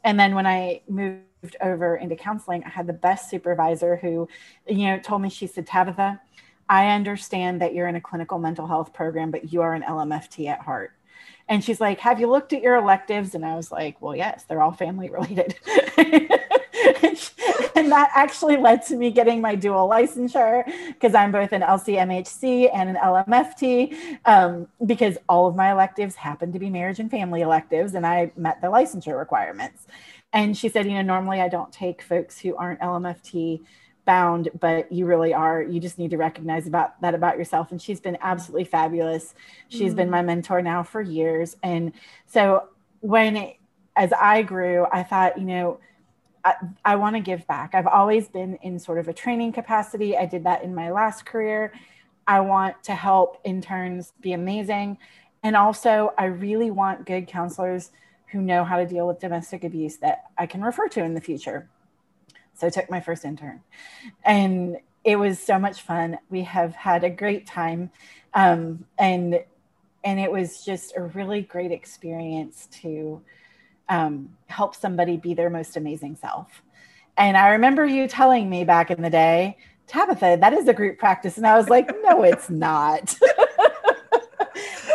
And 0.04 0.20
then 0.20 0.34
when 0.36 0.48
I 0.48 0.82
moved 0.88 1.26
over 1.62 1.96
into 1.96 2.16
counseling, 2.16 2.64
I 2.64 2.70
had 2.70 2.88
the 2.88 2.94
best 2.94 3.30
supervisor 3.30 3.98
who, 3.98 4.28
you 4.68 4.86
know, 4.88 5.00
told 5.00 5.22
me, 5.22 5.30
she 5.30 5.48
said, 5.48 5.68
Tabitha, 5.68 6.22
I 6.70 6.88
understand 6.88 7.62
that 7.62 7.74
you're 7.74 7.88
in 7.88 7.96
a 7.96 8.02
clinical 8.02 8.40
mental 8.40 8.68
health 8.68 8.94
program, 8.94 9.32
but 9.32 9.52
you 9.52 9.62
are 9.62 9.74
an 9.74 9.84
LMFT 9.84 10.48
at 10.48 10.62
heart. 10.62 10.94
And 11.50 11.64
she's 11.64 11.82
like, 11.82 12.00
Have 12.00 12.20
you 12.20 12.30
looked 12.30 12.54
at 12.54 12.62
your 12.62 12.76
electives? 12.76 13.36
And 13.36 13.46
I 13.46 13.56
was 13.56 13.72
like, 13.72 14.02
Well, 14.02 14.16
yes, 14.16 14.46
they're 14.48 14.62
all 14.62 14.72
family 14.72 15.10
related. 15.10 15.56
and 17.76 17.92
that 17.92 18.12
actually 18.16 18.58
led 18.58 18.86
to 18.86 18.96
me 18.96 19.12
getting 19.12 19.42
my 19.42 19.56
dual 19.56 19.90
licensure 19.90 20.64
because 20.88 21.14
I'm 21.14 21.32
both 21.32 21.52
an 21.52 21.62
LCMHC 21.62 22.70
and 22.74 22.90
an 22.90 22.96
LMFT 22.96 24.20
um, 24.26 24.68
because 24.86 25.18
all 25.28 25.48
of 25.48 25.56
my 25.56 25.72
electives 25.72 26.16
happen 26.16 26.54
to 26.54 26.60
be 26.60 26.70
marriage 26.70 27.00
and 27.00 27.12
family 27.12 27.42
electives, 27.42 27.96
and 27.96 28.06
I 28.06 28.32
met 28.36 28.62
the 28.62 28.68
licensure 28.68 29.18
requirements. 29.18 29.88
And 30.34 30.58
she 30.58 30.70
said, 30.70 30.86
you 30.86 30.94
know, 30.94 31.02
normally 31.02 31.42
I 31.42 31.50
don't 31.50 31.72
take 31.72 32.02
folks 32.02 32.40
who 32.40 32.56
aren't 32.56 32.80
LMFT 32.80 33.62
bound, 34.06 34.50
but 34.60 34.92
you 34.92 35.06
really 35.06 35.34
are. 35.34 35.62
You 35.62 35.80
just 35.80 36.00
need 36.00 36.12
to 36.12 36.18
recognize 36.18 36.68
about 36.68 37.00
that 37.02 37.14
about 37.14 37.38
yourself. 37.38 37.72
And 37.72 37.82
she's 37.82 38.00
been 38.00 38.18
absolutely 38.22 38.64
fabulous. 38.64 39.36
She's 39.70 39.94
mm. 39.94 39.98
been 39.98 40.10
my 40.10 40.22
mentor 40.22 40.62
now 40.62 40.84
for 40.84 41.02
years. 41.02 41.58
And 41.64 41.94
so 42.26 42.70
when 43.02 43.38
it, 43.38 43.58
as 43.96 44.14
I 44.14 44.42
grew, 44.42 44.88
I 44.92 45.04
thought, 45.04 45.38
you 45.38 45.46
know, 45.46 45.80
I, 46.44 46.56
I 46.84 46.96
want 46.96 47.16
to 47.16 47.22
give 47.22 47.46
back. 47.46 47.76
I've 47.76 47.88
always 47.88 48.28
been 48.28 48.56
in 48.64 48.80
sort 48.80 48.98
of 48.98 49.08
a 49.08 49.14
training 49.14 49.52
capacity. 49.52 50.18
I 50.18 50.26
did 50.26 50.46
that 50.46 50.64
in 50.64 50.74
my 50.74 50.92
last 50.92 51.26
career. 51.26 51.74
I 52.26 52.40
want 52.40 52.82
to 52.84 52.96
help 52.96 53.40
interns 53.44 54.14
be 54.22 54.34
amazing. 54.34 54.98
And 55.44 55.56
also, 55.56 56.14
I 56.18 56.26
really 56.26 56.72
want 56.72 57.06
good 57.06 57.28
counselors 57.28 57.92
who 58.32 58.42
know 58.42 58.64
how 58.64 58.78
to 58.78 58.86
deal 58.86 59.08
with 59.08 59.20
domestic 59.20 59.64
abuse 59.64 59.98
that 59.98 60.26
I 60.38 60.46
can 60.46 60.62
refer 60.62 60.88
to 60.90 61.04
in 61.04 61.14
the 61.14 61.22
future. 61.22 61.70
So 62.54 62.68
I 62.68 62.70
took 62.70 62.90
my 62.90 63.02
first 63.02 63.26
intern 63.26 63.62
and 64.24 64.78
it 65.04 65.16
was 65.16 65.40
so 65.40 65.58
much 65.58 65.82
fun. 65.82 66.18
We 66.30 66.44
have 66.44 66.76
had 66.76 67.04
a 67.04 67.10
great 67.10 67.48
time. 67.48 67.92
Um, 68.34 68.86
and 68.98 69.44
and 70.04 70.20
it 70.20 70.32
was 70.32 70.66
just 70.66 70.94
a 70.96 71.02
really 71.02 71.42
great 71.42 71.72
experience 71.72 72.68
to 72.82 73.22
um, 73.90 74.36
help 74.48 74.76
somebody 74.76 75.18
be 75.18 75.34
their 75.34 75.50
most 75.50 75.78
amazing 75.78 76.16
self. 76.16 76.64
And 77.18 77.38
I 77.38 77.50
remember 77.50 77.86
you 77.86 78.08
telling 78.08 78.50
me 78.50 78.64
back 78.64 78.90
in 78.90 79.02
the 79.02 79.10
day, 79.12 79.58
Tabitha, 79.86 80.38
that 80.40 80.54
is 80.54 80.68
a 80.68 80.74
group 80.74 80.98
practice. 80.98 81.38
And 81.38 81.46
I 81.46 81.56
was 81.56 81.70
like, 81.70 81.92
no, 82.02 82.24
it's 82.24 82.50
not. 82.50 83.16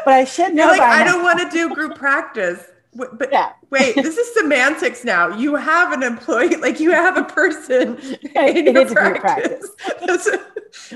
but 0.05 0.15
I 0.15 0.25
should 0.25 0.55
know. 0.55 0.73
You're 0.73 0.79
like, 0.79 0.81
I 0.81 1.05
don't 1.05 1.23
want 1.23 1.39
to 1.39 1.51
do 1.51 1.73
group 1.73 1.97
practice. 1.97 2.65
But 2.97 3.29
yeah. 3.31 3.53
wait, 3.71 3.95
this 3.95 4.17
is 4.17 4.35
semantics 4.35 5.05
now. 5.05 5.37
You 5.37 5.55
have 5.55 5.93
an 5.93 6.03
employee, 6.03 6.57
like 6.61 6.81
you 6.81 6.91
have 6.91 7.17
a 7.17 7.25
person. 7.25 7.99
it 8.01 8.77
is 8.77 8.93
practice. 8.93 8.93
a 8.93 8.95
group 8.95 9.21
practice. 9.21 9.71
let's, 10.07 10.29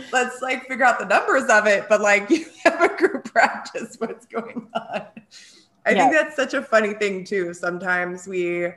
let's 0.13 0.43
like 0.43 0.67
figure 0.67 0.85
out 0.85 0.99
the 0.99 1.07
numbers 1.07 1.49
of 1.51 1.67
it, 1.67 1.87
but 1.89 2.01
like 2.01 2.31
you 2.31 2.47
have 2.65 2.81
a 2.81 2.97
group 2.97 3.25
practice. 3.25 3.97
What's 3.99 4.27
going 4.27 4.69
on? 4.75 5.03
I 5.87 5.91
yeah. 5.91 5.95
think 5.95 6.13
that's 6.13 6.37
such 6.37 6.55
a 6.55 6.63
funny 6.63 6.95
thing 6.95 7.25
too. 7.25 7.55
Sometimes 7.55 8.27
we 8.27 8.69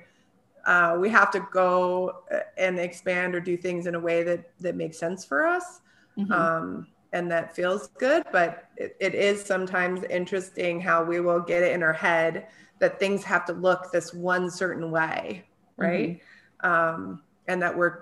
uh, 0.66 0.98
we 1.00 1.10
have 1.10 1.32
to 1.32 1.46
go 1.52 2.24
uh, 2.32 2.40
and 2.58 2.80
expand 2.80 3.36
or 3.36 3.42
do 3.42 3.58
things 3.58 3.86
in 3.86 3.96
a 3.96 4.00
way 4.00 4.24
that 4.24 4.52
that 4.60 4.76
makes 4.76 4.98
sense 4.98 5.26
for 5.26 5.46
us. 5.46 5.82
Mm-hmm. 6.18 6.32
Um, 6.32 6.88
and 7.14 7.30
that 7.30 7.56
feels 7.56 7.88
good, 8.00 8.24
but 8.32 8.70
it, 8.76 8.98
it 9.00 9.14
is 9.14 9.44
sometimes 9.44 10.04
interesting 10.10 10.82
how 10.82 11.04
we 11.04 11.20
will 11.20 11.40
get 11.40 11.62
it 11.62 11.72
in 11.74 11.84
our 11.84 11.94
head 11.94 12.48
that 12.84 13.00
things 13.00 13.24
have 13.24 13.46
to 13.46 13.54
look 13.54 13.94
this 13.94 14.14
one 14.14 14.52
certain 14.52 14.92
way, 14.92 15.46
right? 15.78 16.20
Mm-hmm. 16.62 16.70
Um, 16.70 17.22
and 17.48 17.62
that 17.62 17.78
we're 17.78 18.00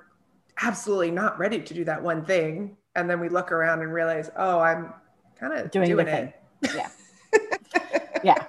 absolutely 0.59 1.11
not 1.11 1.37
ready 1.37 1.61
to 1.61 1.73
do 1.75 1.85
that 1.85 2.01
one 2.01 2.25
thing. 2.25 2.75
And 2.95 3.07
then 3.07 3.19
we 3.19 3.29
look 3.29 3.51
around 3.51 3.81
and 3.83 3.93
realize, 3.93 4.31
oh, 4.35 4.59
I'm 4.59 4.91
kind 5.39 5.53
of 5.53 5.69
doing, 5.69 5.87
doing 5.87 6.07
it. 6.07 6.33
Yeah. 6.73 6.89
yeah. 8.23 8.43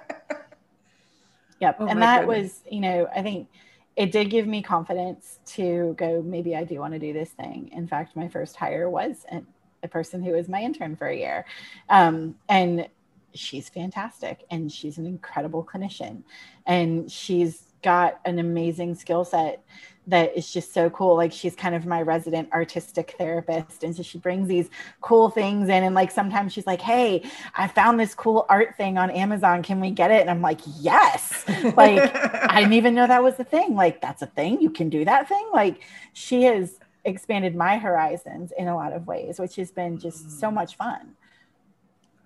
Yep. 1.59 1.77
Oh 1.81 1.85
and 1.85 2.01
that 2.01 2.25
goodness. 2.25 2.53
was, 2.63 2.73
you 2.73 2.79
know, 2.79 3.07
I 3.15 3.21
think 3.21 3.47
it 3.95 4.11
did 4.11 4.31
give 4.31 4.47
me 4.47 4.63
confidence 4.63 5.37
to 5.45 5.93
go, 5.99 6.23
maybe 6.23 6.55
I 6.55 6.63
do 6.63 6.79
want 6.79 6.93
to 6.93 6.99
do 6.99 7.13
this 7.13 7.29
thing. 7.29 7.69
In 7.73 7.87
fact, 7.87 8.15
my 8.15 8.27
first 8.27 8.55
hire 8.55 8.89
was 8.89 9.23
a, 9.31 9.43
a 9.83 9.87
person 9.87 10.23
who 10.23 10.31
was 10.31 10.49
my 10.49 10.61
intern 10.61 10.95
for 10.95 11.05
a 11.05 11.15
year. 11.15 11.45
Um, 11.89 12.37
and 12.49 12.87
she's 13.33 13.69
fantastic 13.69 14.45
and 14.49 14.71
she's 14.71 14.97
an 14.97 15.05
incredible 15.05 15.63
clinician 15.63 16.23
and 16.65 17.11
she's 17.11 17.63
got 17.81 18.19
an 18.25 18.39
amazing 18.39 18.95
skill 18.95 19.25
set 19.25 19.63
that 20.07 20.35
is 20.35 20.51
just 20.51 20.73
so 20.73 20.89
cool. 20.89 21.15
Like 21.15 21.31
she's 21.31 21.55
kind 21.55 21.75
of 21.75 21.85
my 21.85 22.01
resident 22.01 22.51
artistic 22.51 23.15
therapist. 23.17 23.83
And 23.83 23.95
so 23.95 24.03
she 24.03 24.17
brings 24.17 24.47
these 24.47 24.69
cool 25.01 25.29
things 25.29 25.69
in. 25.69 25.83
And 25.83 25.95
like 25.95 26.11
sometimes 26.11 26.51
she's 26.51 26.67
like, 26.67 26.81
Hey, 26.81 27.23
I 27.55 27.67
found 27.67 27.99
this 27.99 28.13
cool 28.13 28.45
art 28.49 28.75
thing 28.75 28.97
on 28.97 29.09
Amazon. 29.11 29.63
Can 29.63 29.79
we 29.79 29.91
get 29.91 30.11
it? 30.11 30.21
And 30.21 30.29
I'm 30.29 30.41
like, 30.41 30.59
Yes. 30.79 31.45
Like 31.77 32.13
I 32.15 32.59
didn't 32.59 32.73
even 32.73 32.93
know 32.93 33.07
that 33.07 33.23
was 33.23 33.39
a 33.39 33.43
thing. 33.43 33.75
Like 33.75 34.01
that's 34.01 34.21
a 34.21 34.27
thing. 34.27 34.61
You 34.61 34.69
can 34.69 34.89
do 34.89 35.05
that 35.05 35.29
thing. 35.29 35.49
Like 35.53 35.81
she 36.11 36.43
has 36.43 36.79
expanded 37.05 37.55
my 37.55 37.77
horizons 37.77 38.51
in 38.57 38.67
a 38.67 38.75
lot 38.75 38.93
of 38.93 39.07
ways, 39.07 39.39
which 39.39 39.55
has 39.55 39.71
been 39.71 39.97
just 39.97 40.39
so 40.39 40.49
mm. 40.49 40.53
much 40.53 40.75
fun. 40.75 41.15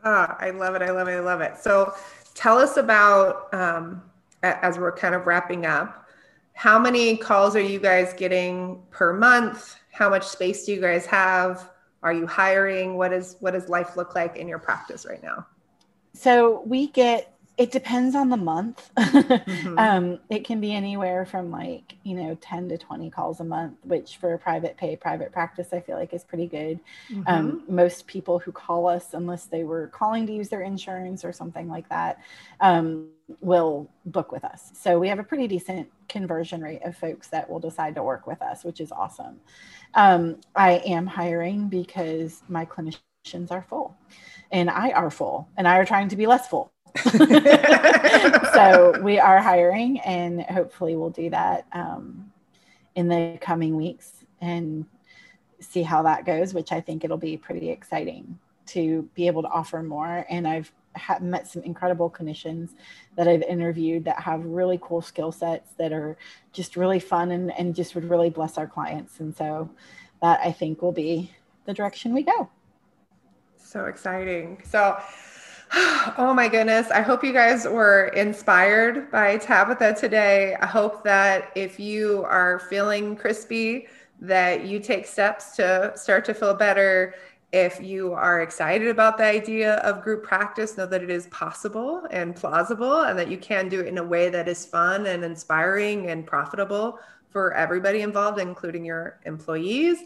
Ah, 0.04 0.38
I 0.40 0.52
love 0.52 0.76
it. 0.76 0.82
I 0.82 0.92
love 0.92 1.08
it. 1.08 1.14
I 1.14 1.20
love 1.20 1.42
it. 1.42 1.58
So 1.58 1.94
tell 2.34 2.58
us 2.58 2.78
about, 2.78 3.54
um, 3.54 4.02
as 4.44 4.78
we're 4.78 4.92
kind 4.92 5.16
of 5.16 5.26
wrapping 5.26 5.66
up, 5.66 6.06
how 6.54 6.80
many 6.80 7.18
calls 7.18 7.56
are 7.56 7.62
you 7.62 7.80
guys 7.80 8.14
getting 8.14 8.82
per 8.90 9.14
month? 9.14 9.76
How 9.92 10.10
much 10.10 10.26
space 10.26 10.66
do 10.66 10.74
you 10.74 10.82
guys 10.82 11.06
have? 11.06 11.72
Are 12.04 12.14
you 12.14 12.26
hiring? 12.26 12.98
What 12.98 13.14
is 13.14 13.36
what 13.40 13.52
does 13.52 13.70
life 13.70 13.98
look 13.98 14.16
like 14.16 14.38
in 14.38 14.48
your 14.48 14.60
practice 14.60 15.06
right 15.08 15.22
now? 15.22 15.46
So 16.14 16.64
we 16.66 16.88
get 16.88 17.37
it 17.58 17.72
depends 17.72 18.16
on 18.16 18.30
the 18.30 18.38
month. 18.38 18.92
mm-hmm. 18.98 19.80
um, 19.80 20.20
it 20.30 20.46
can 20.46 20.62
be 20.62 20.74
anywhere 20.74 21.26
from 21.26 21.50
like, 21.50 21.96
you 22.04 22.14
know, 22.14 22.38
10 22.40 22.70
to 22.70 22.78
20 22.78 23.10
calls 23.10 23.40
a 23.40 23.44
month, 23.44 23.78
which 23.84 24.18
for 24.18 24.34
a 24.34 24.38
private 24.38 24.78
pay, 24.78 24.96
private 24.96 25.32
practice, 25.32 25.70
I 25.74 25.80
feel 25.80 25.98
like 25.98 26.14
is 26.14 26.24
pretty 26.24 26.46
good. 26.46 26.80
Um, 27.10 27.16
mm-hmm. 27.16 27.30
Um, 27.30 27.64
most 27.68 28.06
people 28.06 28.38
who 28.38 28.52
call 28.52 28.88
us, 28.88 29.14
unless 29.14 29.46
they 29.46 29.64
were 29.64 29.88
calling 29.88 30.28
to 30.28 30.34
use 30.34 30.50
their 30.50 30.62
insurance 30.62 31.26
or 31.26 31.34
something 31.34 31.68
like 31.68 31.90
that, 31.90 32.22
um, 32.60 33.10
will 33.42 33.90
book 34.06 34.32
with 34.32 34.46
us. 34.46 34.72
So 34.74 35.00
we 35.00 35.08
have 35.08 35.20
a 35.20 35.24
pretty 35.24 35.48
decent 35.48 35.90
conversion 36.08 36.62
rate 36.62 36.82
of 36.86 36.96
folks 36.96 37.28
that 37.30 37.50
will 37.50 37.60
decide 37.60 37.96
to 37.96 38.04
work 38.04 38.28
with 38.28 38.42
us, 38.42 38.64
which 38.64 38.80
is 38.80 38.92
awesome. 38.92 39.40
Um, 39.96 40.38
I 40.56 40.74
am 40.86 41.08
hiring 41.08 41.70
because 41.70 42.44
my 42.48 42.66
clinicians 42.66 43.52
are 43.52 43.64
full 43.64 43.98
and 44.52 44.70
I 44.70 44.92
are 44.92 45.10
full 45.10 45.50
and 45.58 45.68
I 45.68 45.78
are 45.78 45.86
trying 45.86 46.10
to 46.10 46.16
be 46.16 46.28
less 46.28 46.48
full. 46.48 46.72
so 48.54 49.00
we 49.02 49.20
are 49.20 49.42
hiring 49.42 50.00
and 50.00 50.42
hopefully 50.42 50.96
we'll 50.96 51.10
do 51.10 51.30
that 51.30 51.66
um, 51.74 52.32
in 52.96 53.08
the 53.08 53.38
coming 53.42 53.76
weeks 53.76 54.26
and 54.42 54.86
see 55.60 55.84
how 55.84 56.04
that 56.04 56.26
goes, 56.26 56.54
which 56.54 56.72
I 56.72 56.82
think 56.82 57.04
it'll 57.04 57.18
be 57.18 57.38
pretty 57.38 57.70
exciting 57.70 58.40
to 58.68 59.10
be 59.16 59.28
able 59.28 59.42
to 59.44 59.48
offer 59.50 59.82
more. 59.82 60.26
And 60.30 60.48
I've 60.48 60.72
ha- 60.96 61.20
met 61.20 61.48
some 61.48 61.64
incredible 61.64 62.10
clinicians 62.10 62.72
that 63.16 63.28
I've 63.28 63.44
interviewed 63.44 64.06
that 64.06 64.20
have 64.20 64.44
really 64.44 64.80
cool 64.82 65.02
skill 65.02 65.32
sets 65.32 65.74
that 65.78 65.94
are 65.94 66.18
just 66.54 66.76
really 66.76 67.00
fun 67.00 67.32
and, 67.32 67.52
and 67.58 67.76
just 67.76 67.96
would 67.96 68.10
really 68.10 68.30
bless 68.30 68.58
our 68.58 68.68
clients. 68.68 69.20
And 69.20 69.36
so 69.36 69.70
that 70.22 70.40
I 70.44 70.52
think 70.52 70.82
will 70.82 70.92
be 70.92 71.32
the 71.66 71.74
direction 71.74 72.14
we 72.14 72.24
go. 72.24 72.50
So 73.58 73.86
exciting. 73.86 74.62
So 74.64 74.98
Oh 76.18 76.34
my 76.34 76.48
goodness. 76.48 76.90
I 76.90 77.02
hope 77.02 77.24
you 77.24 77.34
guys 77.34 77.66
were 77.66 78.08
inspired 78.08 79.12
by 79.12 79.38
Tabitha 79.38 79.94
today. 79.94 80.56
I 80.56 80.66
hope 80.66 81.04
that 81.04 81.52
if 81.56 81.80
you 81.80 82.24
are 82.24 82.60
feeling 82.60 83.16
crispy, 83.16 83.88
that 84.22 84.66
you 84.66 84.80
take 84.80 85.06
steps 85.06 85.56
to 85.58 85.92
start 85.96 86.26
to 86.26 86.34
feel 86.34 86.54
better. 86.54 87.14
If 87.52 87.82
you 87.82 88.14
are 88.14 88.42
excited 88.42 88.88
about 88.88 89.18
the 89.18 89.26
idea 89.26 89.76
of 89.76 90.02
group 90.02 90.24
practice, 90.24 90.78
know 90.78 90.86
that 90.88 91.04
it 91.04 91.10
is 91.10 91.28
possible 91.28 92.08
and 92.10 92.36
plausible 92.36 93.02
and 93.02 93.20
that 93.20 93.30
you 93.30 93.38
can 93.38 93.70
do 93.70 93.82
it 93.82 93.88
in 93.88 93.98
a 93.98 94.04
way 94.04 94.30
that 94.30 94.48
is 94.48 94.66
fun 94.66 95.06
and 95.06 95.24
inspiring 95.24 96.10
and 96.10 96.26
profitable 96.26 97.00
for 97.30 97.54
everybody 97.54 98.02
involved, 98.02 98.40
including 98.40 98.86
your 98.86 99.20
employees. 99.26 100.00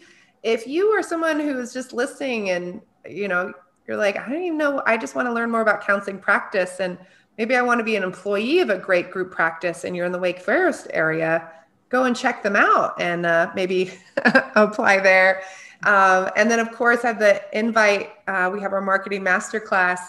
If 0.43 0.67
you 0.67 0.88
are 0.88 1.04
someone 1.04 1.39
who 1.39 1.60
is 1.60 1.71
just 1.74 1.93
listening 1.93 2.50
and 2.50 2.82
you 3.08 3.28
know 3.28 3.54
you're 3.88 3.98
like, 3.98 4.17
I 4.17 4.30
don't 4.30 4.41
even 4.41 4.58
know, 4.58 4.82
I 4.86 4.98
just 4.98 5.15
want 5.15 5.28
to 5.28 5.34
learn 5.34 5.52
more 5.52 5.62
about 5.62 5.82
counseling 5.82 6.20
practice, 6.20 6.80
and 6.80 6.98
maybe 7.38 7.56
I 7.56 7.62
want 7.62 7.80
to 7.80 7.84
be 7.84 7.96
an 7.96 8.04
employee 8.04 8.60
of 8.60 8.70
a 8.70 8.78
great 8.78 9.12
group 9.12 9.32
practice, 9.32 9.84
and 9.84 9.96
you're 9.96 10.06
in 10.06 10.12
the 10.12 10.20
Wake 10.20 10.39
Forest 10.39 10.88
area, 10.91 11.52
go 11.89 12.04
and 12.06 12.15
check 12.15 12.41
them 12.41 12.56
out 12.56 13.00
and 13.00 13.26
uh, 13.26 13.52
maybe 13.54 13.91
apply 14.56 15.00
there. 15.00 15.44
Um, 15.84 16.30
and 16.36 16.50
then, 16.50 16.60
of 16.60 16.72
course, 16.72 17.02
have 17.02 17.20
the 17.20 17.41
invite. 17.58 18.12
Uh, 18.28 18.50
we 18.54 18.62
have 18.62 18.72
our 18.72 18.82
marketing 18.82 19.24
masterclass 19.24 20.00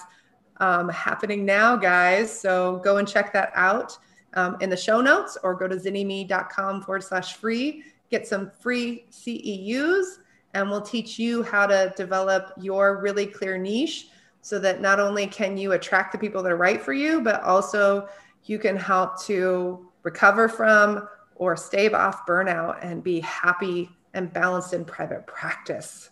um, 0.58 0.88
happening 0.90 1.44
now, 1.44 1.76
guys. 1.76 2.38
So 2.38 2.80
go 2.84 2.98
and 2.98 3.08
check 3.08 3.32
that 3.32 3.52
out 3.54 3.98
um, 4.34 4.56
in 4.60 4.70
the 4.70 4.76
show 4.76 5.00
notes 5.00 5.36
or 5.42 5.54
go 5.54 5.66
to 5.66 5.76
zynnyme.com 5.76 6.82
forward 6.82 7.02
slash 7.02 7.34
free. 7.34 7.84
Get 8.10 8.26
some 8.28 8.50
free 8.60 9.06
CEUs, 9.10 10.18
and 10.54 10.68
we'll 10.68 10.82
teach 10.82 11.18
you 11.18 11.42
how 11.42 11.66
to 11.66 11.92
develop 11.96 12.52
your 12.60 13.00
really 13.00 13.26
clear 13.26 13.56
niche 13.56 14.08
so 14.42 14.58
that 14.58 14.80
not 14.80 15.00
only 15.00 15.26
can 15.26 15.56
you 15.56 15.72
attract 15.72 16.12
the 16.12 16.18
people 16.18 16.42
that 16.42 16.52
are 16.52 16.56
right 16.56 16.82
for 16.82 16.92
you, 16.92 17.20
but 17.20 17.42
also 17.42 18.08
you 18.44 18.58
can 18.58 18.76
help 18.76 19.22
to 19.22 19.88
recover 20.02 20.48
from 20.48 21.08
or 21.36 21.56
stave 21.56 21.94
off 21.94 22.26
burnout 22.26 22.78
and 22.82 23.02
be 23.02 23.20
happy 23.20 23.88
and 24.14 24.32
balanced 24.32 24.74
in 24.74 24.84
private 24.84 25.26
practice. 25.26 26.10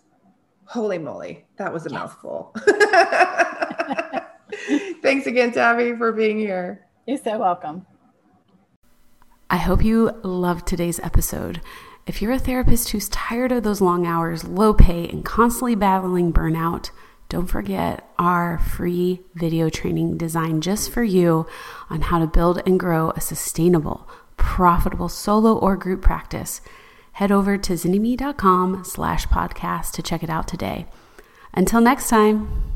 Holy 0.65 0.97
moly, 0.97 1.45
that 1.57 1.71
was 1.71 1.85
a 1.85 1.89
yes. 1.89 1.99
mouthful. 1.99 2.55
Thanks 5.01 5.27
again, 5.27 5.51
Tabby, 5.51 5.95
for 5.97 6.11
being 6.11 6.39
here. 6.39 6.87
You're 7.05 7.17
so 7.17 7.37
welcome. 7.37 7.85
I 9.49 9.57
hope 9.57 9.83
you 9.83 10.11
loved 10.23 10.65
today's 10.65 10.99
episode. 11.01 11.59
If 12.07 12.21
you're 12.21 12.31
a 12.31 12.39
therapist 12.39 12.89
who's 12.89 13.09
tired 13.09 13.51
of 13.51 13.63
those 13.63 13.79
long 13.79 14.07
hours, 14.07 14.43
low 14.43 14.73
pay, 14.73 15.07
and 15.07 15.23
constantly 15.23 15.75
battling 15.75 16.33
burnout, 16.33 16.89
don't 17.29 17.47
forget 17.47 18.09
our 18.17 18.57
free 18.57 19.21
video 19.35 19.69
training 19.69 20.17
designed 20.17 20.63
just 20.63 20.91
for 20.91 21.03
you 21.03 21.45
on 21.89 22.01
how 22.01 22.19
to 22.19 22.27
build 22.27 22.61
and 22.65 22.79
grow 22.79 23.11
a 23.11 23.21
sustainable, 23.21 24.09
profitable 24.35 25.09
solo 25.09 25.57
or 25.57 25.77
group 25.77 26.01
practice, 26.01 26.59
head 27.13 27.31
over 27.31 27.57
to 27.57 27.73
zynnyme.com 27.73 28.83
slash 28.83 29.27
podcast 29.27 29.91
to 29.91 30.01
check 30.01 30.23
it 30.23 30.29
out 30.29 30.47
today. 30.47 30.87
Until 31.53 31.81
next 31.81 32.09
time. 32.09 32.70